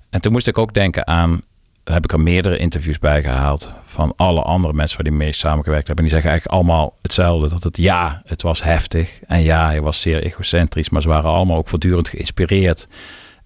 [0.09, 1.41] En toen moest ik ook denken aan
[1.85, 5.31] daar heb ik er meerdere interviews bij gehaald van alle andere mensen waar die mee
[5.31, 6.05] samengewerkt hebben.
[6.05, 7.49] En die zeggen eigenlijk allemaal hetzelfde.
[7.49, 9.19] Dat het ja, het was heftig.
[9.27, 10.89] En ja, hij was zeer egocentrisch.
[10.89, 12.87] Maar ze waren allemaal ook voortdurend geïnspireerd.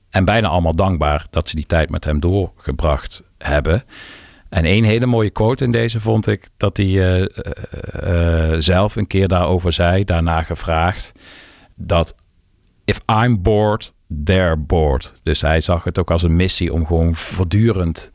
[0.09, 3.83] En bijna allemaal dankbaar dat ze die tijd met hem doorgebracht hebben.
[4.49, 7.25] En één hele mooie quote in deze vond ik dat hij uh,
[8.57, 11.11] zelf een keer daarover zei, daarna gevraagd.
[11.75, 12.15] Dat
[12.89, 13.93] if I'm bored,
[14.23, 15.13] they're bored.
[15.23, 18.11] Dus hij zag het ook als een missie om gewoon voortdurend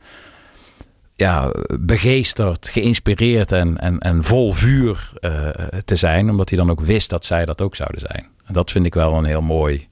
[1.15, 5.49] ja, begeesterd, geïnspireerd en, en, en vol vuur uh,
[5.85, 6.29] te zijn.
[6.29, 8.27] Omdat hij dan ook wist dat zij dat ook zouden zijn.
[8.45, 9.87] En dat vind ik wel een heel mooi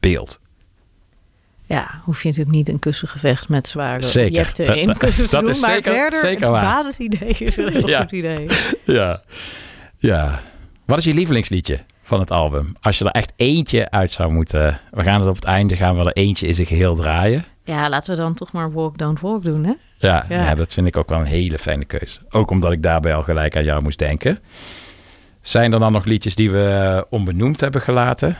[0.00, 0.40] beeld.
[1.66, 4.28] Ja, hoef je natuurlijk niet een kussengevecht met zware zeker.
[4.38, 5.44] objecten in kussen te doen.
[5.44, 6.62] Maar zeker, verder, zeker het waar.
[6.62, 8.00] basisidee is een heel Ja.
[8.00, 8.46] goed idee.
[8.84, 9.22] Ja.
[9.96, 10.40] ja.
[10.84, 12.72] Wat is je lievelingsliedje van het album?
[12.80, 14.80] Als je er echt eentje uit zou moeten...
[14.90, 17.44] We gaan het op het einde gaan we er eentje in zijn geheel draaien.
[17.64, 19.72] Ja, laten we dan toch maar Walk Don't Walk doen, hè?
[19.98, 20.44] Ja, ja.
[20.44, 20.54] Ja.
[20.54, 22.20] dat vind ik ook wel een hele fijne keuze.
[22.30, 24.38] Ook omdat ik daarbij al gelijk aan jou moest denken.
[25.40, 28.36] Zijn er dan nog liedjes die we eh, onbenoemd hebben gelaten?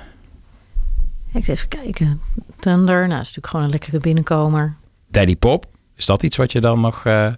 [1.29, 2.21] Ik eens even kijken.
[2.61, 4.77] Thunder, nou, is natuurlijk gewoon een lekkere binnenkomer.
[5.11, 5.67] Daddy Pop,
[5.97, 7.33] is dat iets wat je dan nog eh,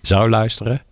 [0.00, 0.82] zou luisteren?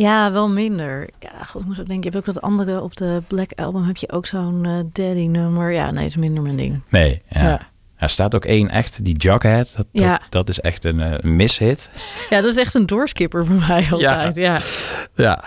[0.00, 1.08] Ja, wel minder.
[1.20, 3.82] Ja, god, ik moest ook denken, je hebt ook dat andere op de Black Album,
[3.84, 5.72] heb je ook zo'n eh, Daddy nummer.
[5.72, 6.80] Ja, nee, het is minder mijn ding.
[6.88, 7.42] Nee, ja.
[7.42, 7.60] Ja.
[7.96, 9.74] Er staat ook één echt, die Jughead.
[9.76, 10.10] Dat, Ja.
[10.18, 11.90] dat, dat is echt een, een mishit.
[12.30, 14.34] Ja, dat is echt een doorskipper bij mij altijd.
[14.34, 14.60] Ja.
[15.14, 15.42] Ja.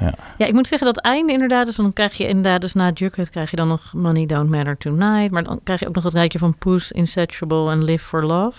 [0.00, 0.14] ja.
[0.38, 3.30] Ja, ik moet zeggen dat einde inderdaad, dus dan krijg je inderdaad, dus na Jughead
[3.30, 5.30] krijg je dan nog Money Don't Matter Tonight.
[5.30, 8.58] Maar dan krijg je ook nog het rijtje van Puss, Insatiable en Live for Love.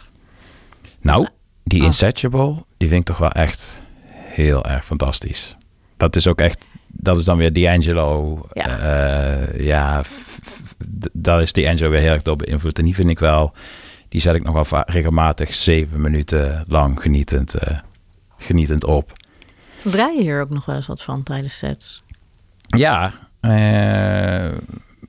[1.02, 1.28] Nou,
[1.64, 1.86] die Oh.
[1.86, 3.83] Insatiable, die vind ik toch wel echt
[4.34, 5.56] heel erg fantastisch.
[5.98, 8.42] Dat is ook echt, dat is dan weer D'Angelo.
[8.54, 8.80] Ja.
[8.80, 10.02] Eh, ja,
[11.12, 12.80] daar is D'Angelo weer heel erg door beïnvloed.
[12.80, 13.54] En die vind ik wel,
[14.10, 17.78] die zet ik nog wel regelmatig zeven minuten lang genietend, eh,
[18.38, 19.12] genietend op.
[19.84, 22.04] Draai je hier ook nog wel eens wat van tijdens sets?
[22.62, 24.52] Ja, eh,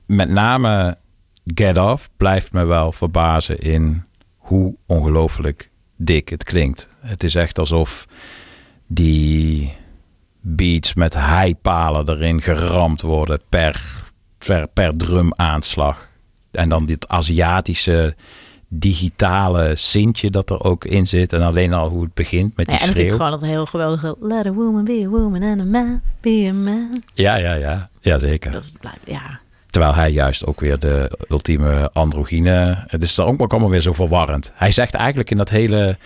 [0.05, 0.97] met name
[1.45, 4.03] Get Off blijft me wel verbazen in
[4.37, 6.87] hoe ongelooflijk dik het klinkt.
[6.99, 8.07] Het is echt alsof
[8.87, 9.73] die
[10.41, 14.03] beats met high-palen erin geramd worden per,
[14.37, 16.07] per, per drumaanslag.
[16.51, 18.15] En dan dit Aziatische
[18.67, 21.33] digitale sintje dat er ook in zit.
[21.33, 23.05] En alleen al hoe het begint met Ja, die en schreeuw.
[23.05, 26.45] natuurlijk gewoon dat heel geweldige Let a woman be a woman and a man be
[26.49, 27.03] a man.
[27.13, 27.89] Ja, ja, ja.
[28.01, 28.51] Ja, zeker.
[28.51, 29.39] Dat blijft, ja.
[29.69, 32.83] Terwijl hij juist ook weer de ultieme androgyne.
[32.87, 34.51] Het is ook ook allemaal weer zo verwarrend.
[34.55, 35.97] Hij zegt eigenlijk in dat hele,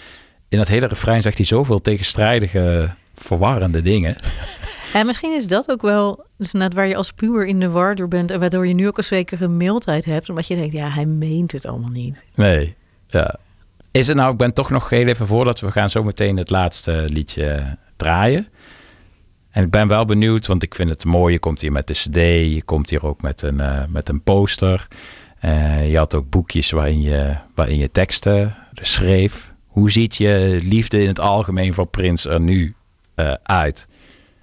[0.50, 4.16] in dat hele refrein zegt hij zoveel tegenstrijdige, verwarrende dingen.
[4.94, 7.96] En misschien is dat ook wel dus net waar je als puber in de war
[7.96, 10.90] door bent en waardoor je nu ook een zekere mildheid hebt, omdat je denkt, ja,
[10.90, 12.24] hij meent het allemaal niet.
[12.36, 12.76] Nee,
[13.08, 13.36] ja.
[13.92, 16.50] Is het nou, ik ben toch nog heel even voordat we gaan zo meteen het
[16.50, 18.48] laatste liedje draaien.
[19.52, 21.34] En ik ben wel benieuwd, want ik vind het mooi.
[21.34, 22.16] Je komt hier met de cd,
[22.54, 24.88] je komt hier ook met een, eh, met een poster.
[25.40, 29.49] Eh, je had ook boekjes waarin je, waarin je teksten schreef.
[29.80, 32.76] Hoe ziet je liefde in het algemeen voor Prins er nu
[33.16, 33.88] eh, uit?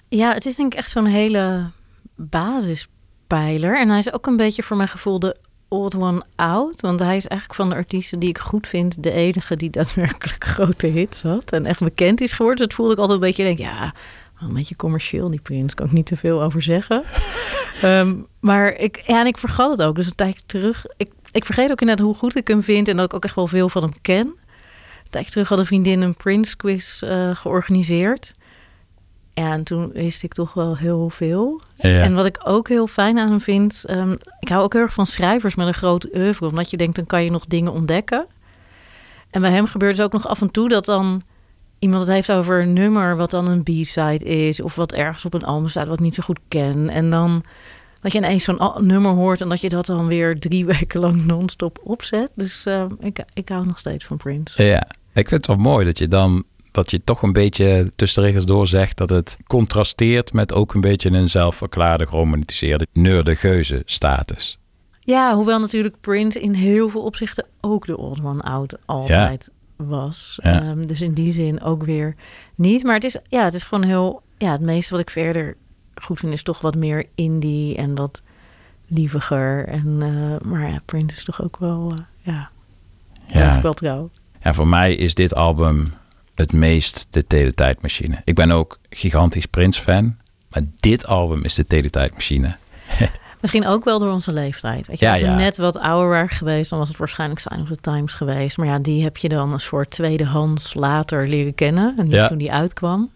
[0.08, 1.70] Ja, het is denk ik echt zo'n hele
[2.14, 3.78] basispijler.
[3.78, 5.36] En hij is ook een beetje voor mijn gevoel de
[5.68, 6.80] odd one out.
[6.80, 9.02] Want hij is eigenlijk van de artiesten die ik goed vind...
[9.02, 12.56] de enige die daadwerkelijk grote hits had en echt bekend is geworden.
[12.56, 13.94] Dus dat voelde ik altijd een beetje, denk ja...
[14.40, 15.74] een beetje commercieel, die Prins.
[15.74, 17.02] Kan ik niet te veel over zeggen.
[17.82, 19.96] Ehm, maar ik, ja, en ik vergat het ook.
[19.96, 20.84] Dus een tijdje terug...
[20.96, 22.88] Ik, ik vergeet ook inderdaad hoe goed ik hem vind...
[22.88, 24.34] en dat ik ook echt wel veel van hem ken.
[25.10, 28.32] Tijdje terug had een vriendin een Prince quiz eh, georganiseerd...
[29.36, 31.60] En toen wist ik toch wel heel veel.
[31.74, 32.00] Ja.
[32.00, 33.84] En wat ik ook heel fijn aan hem vind...
[33.86, 36.46] ehm, ik hou ook heel erg van schrijvers met een groot oeuvre.
[36.46, 38.26] Omdat je denkt, dan kan je nog dingen ontdekken.
[39.30, 41.22] En bij hem gebeurt het ook nog af en toe dat dan
[41.78, 45.34] iemand het heeft over een nummer wat dan een B-side is, of wat ergens op
[45.34, 46.88] een album staat wat ik niet zo goed ken.
[46.90, 47.42] En dan
[48.06, 51.24] dat je ineens zo'n nummer hoort en dat je dat dan weer drie weken lang
[51.24, 52.30] non-stop opzet.
[52.34, 54.64] Dus eh, ik, ik hou nog steeds van Prince.
[54.64, 58.22] Ja, ik vind het wel mooi dat je dan dat je toch een beetje tussen
[58.22, 63.82] de regels door zegt dat het contrasteert met ook een beetje een zelfverklaarde, geromaniseerde, neurdegeuze
[63.84, 64.58] status.
[65.00, 70.38] Ja, hoewel natuurlijk Prince in heel veel opzichten ook de old one out altijd was.
[70.42, 70.62] Ja.
[70.62, 72.14] Ehm, dus in die zin ook weer
[72.54, 72.82] niet.
[72.82, 74.22] Maar het is, ja, het is gewoon heel...
[74.38, 75.56] Ja, het meeste wat ik verder
[76.02, 78.22] goed vind is toch wat meer indie en wat
[78.86, 79.68] lieviger.
[79.68, 81.92] En, eh, maar ja, Prince is toch ook wel...
[81.96, 82.50] eh, ja,
[83.26, 83.40] Ja.
[83.54, 83.60] ja.
[83.60, 84.10] wel trouw.
[84.40, 85.92] En voor mij is dit album
[86.34, 88.20] het meest de teletijdmachine.
[88.24, 90.16] Ik ben ook gigantisch Prince-fan,
[90.50, 92.56] maar dit album is de teletijdmachine.
[93.40, 94.86] Misschien ook wel door onze leeftijd.
[94.86, 95.34] Weet je, Ja, als we ja.
[95.36, 98.56] net wat ouder waren geweest, dan was het waarschijnlijk Sign of the Times geweest.
[98.56, 101.94] Maar ja, die heb je dan een soort tweedehands later leren kennen.
[101.98, 102.28] En niet Ja.
[102.28, 103.10] toen die uitkwam.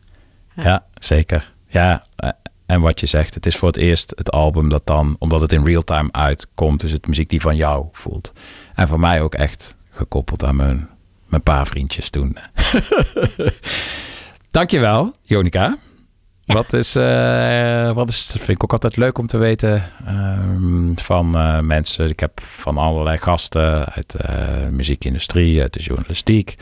[0.55, 0.63] Ja.
[0.63, 1.53] Ja, zeker.
[1.69, 2.29] Ja, eh,
[2.71, 5.53] en wat je zegt, het is voor het eerst het album dat dan, omdat het
[5.53, 8.33] in real time uitkomt, is het muziek die van jou voelt.
[8.75, 10.89] En voor mij ook echt gekoppeld aan mijn,
[11.27, 12.37] mijn paar vriendjes toen.
[14.51, 15.79] Dankjewel, Jonica.
[16.45, 21.35] Wat is, eh, wat is, vind ik ook altijd leuk om te weten ehm, van
[21.35, 22.09] eh, mensen.
[22.09, 26.57] Ik heb van allerlei gasten uit eh, de muziekindustrie, uit de journalistiek.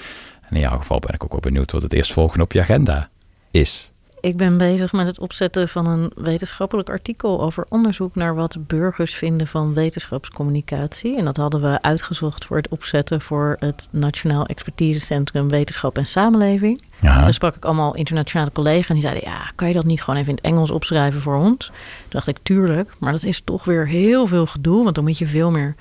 [0.49, 3.09] En in jouw geval ben ik ook wel benieuwd wat het eerstvolgende op je agenda
[3.51, 3.91] is.
[4.21, 9.15] Ik ben bezig met het opzetten van een wetenschappelijk artikel over onderzoek naar wat burgers
[9.15, 11.17] vinden van wetenschapscommunicatie.
[11.17, 16.83] En dat hadden we uitgezocht voor het opzetten voor het Nationaal Expertisecentrum Wetenschap en Samenleving.
[17.01, 17.21] Ja.
[17.21, 20.21] Daar sprak ik allemaal internationale collega's en die zeiden, ja, kan je dat niet gewoon
[20.21, 21.67] even in het Engels opschrijven voor ons?
[21.67, 21.75] Toen
[22.09, 25.27] dacht ik, tuurlijk, maar dat is toch weer heel veel gedoe, want dan moet je
[25.27, 25.75] veel meer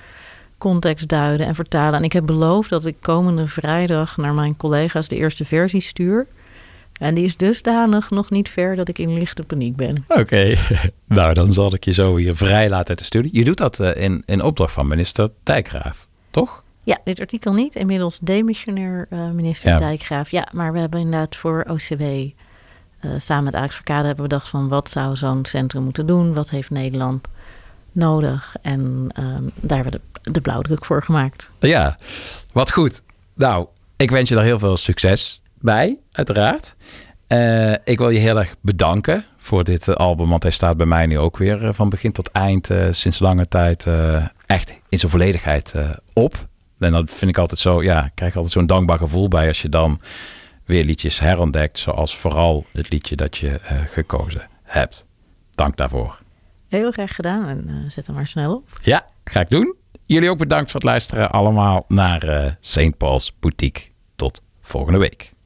[0.58, 1.98] context duiden en vertalen.
[1.98, 6.26] En ik heb beloofd dat ik komende vrijdag naar mijn collega's de eerste versie stuur.
[6.98, 10.04] En die is dusdanig nog niet ver dat ik in lichte paniek ben.
[10.08, 10.54] Oké,
[11.06, 13.30] nou dan zal ik je zo hier vrij laten uit de studie.
[13.34, 16.62] Je doet dat eh, in, in opdracht van minister Dijkgraaf, toch?
[16.82, 17.74] Ja, dit artikel niet.
[17.74, 19.76] Inmiddels demissionair eh, minister Ja.
[19.76, 20.30] Dijkgraaf.
[20.30, 24.48] Ja, maar we hebben inderdaad voor OCW eh, samen met Alex Verkade hebben we bedacht
[24.48, 26.34] van wat zou zo'n centrum moeten doen?
[26.34, 27.28] Wat heeft Nederland
[27.92, 28.56] nodig?
[28.62, 31.50] En ehm, daar hebben we de, de blauwdruk voor gemaakt.
[31.60, 31.98] Ja,
[32.52, 33.02] wat goed.
[33.34, 33.66] Nou,
[33.96, 36.74] ik wens je daar heel veel succes bij, uiteraard.
[37.26, 40.86] Eh, ik wil je heel erg bedanken voor dit eh, album, want hij staat bij
[40.86, 43.86] mij nu ook weer eh, van begin tot eind sinds lange tijd
[44.46, 45.74] echt in zijn volledigheid
[46.12, 46.48] op.
[46.78, 49.62] En dat vind ik altijd zo, ja, ik krijg altijd zo'n dankbaar gevoel bij als
[49.62, 50.00] je dan
[50.64, 55.06] weer liedjes herontdekt, zoals vooral het liedje dat je gekozen hebt.
[55.50, 56.18] Dank daarvoor.
[56.68, 58.78] Heel graag gedaan en zet hem maar snel op.
[58.82, 59.74] Ja, ga ik doen.
[60.06, 62.96] Jullie ook bedankt voor het luisteren allemaal naar St.
[62.96, 63.88] Paul's Boutique.
[64.16, 65.36] Tot volgende week.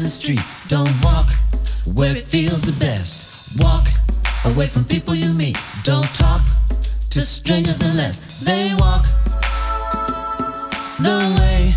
[0.00, 0.40] The street.
[0.68, 1.26] Don't walk
[1.94, 3.60] where it feels the best.
[3.60, 3.86] Walk
[4.44, 5.58] away from people you meet.
[5.82, 6.40] Don't talk
[7.10, 9.04] to strangers unless they walk
[11.02, 11.74] the way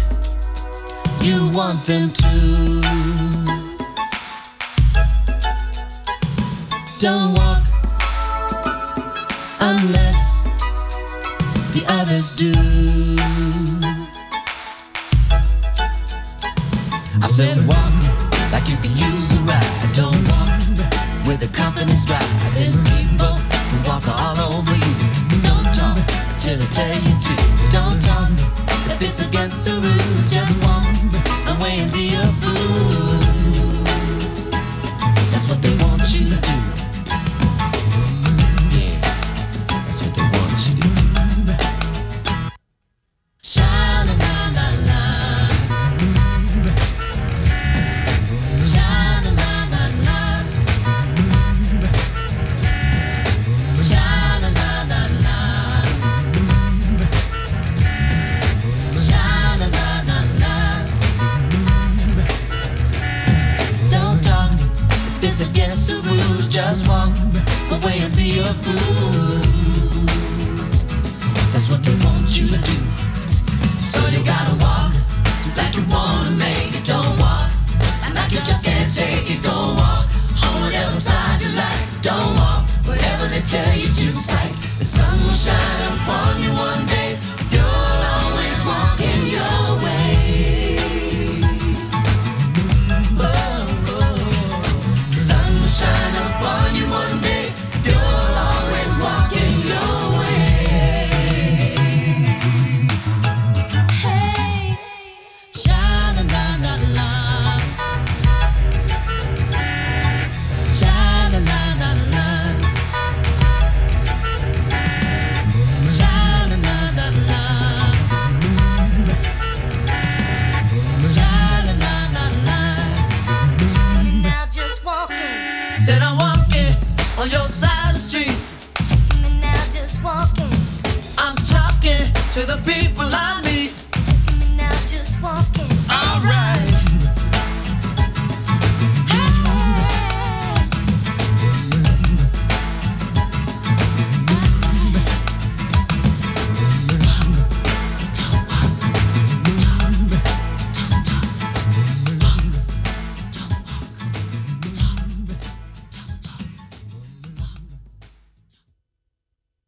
[1.25, 2.81] you want them to.
[7.01, 7.63] Don't walk
[9.61, 10.21] unless
[11.73, 12.53] the others do.
[17.21, 17.94] I said walk
[18.67, 19.93] you can use ride.
[19.93, 20.25] Don't
[21.45, 22.25] a confidence drive.
[22.55, 23.35] Then people
[23.69, 24.93] can walk all over you.
[25.41, 25.97] Don't talk
[26.39, 27.35] till tell you to.
[27.71, 28.31] Don't talk
[28.91, 30.31] if it's against the rules.
[30.31, 30.55] Just
[31.51, 32.94] away and be a fool.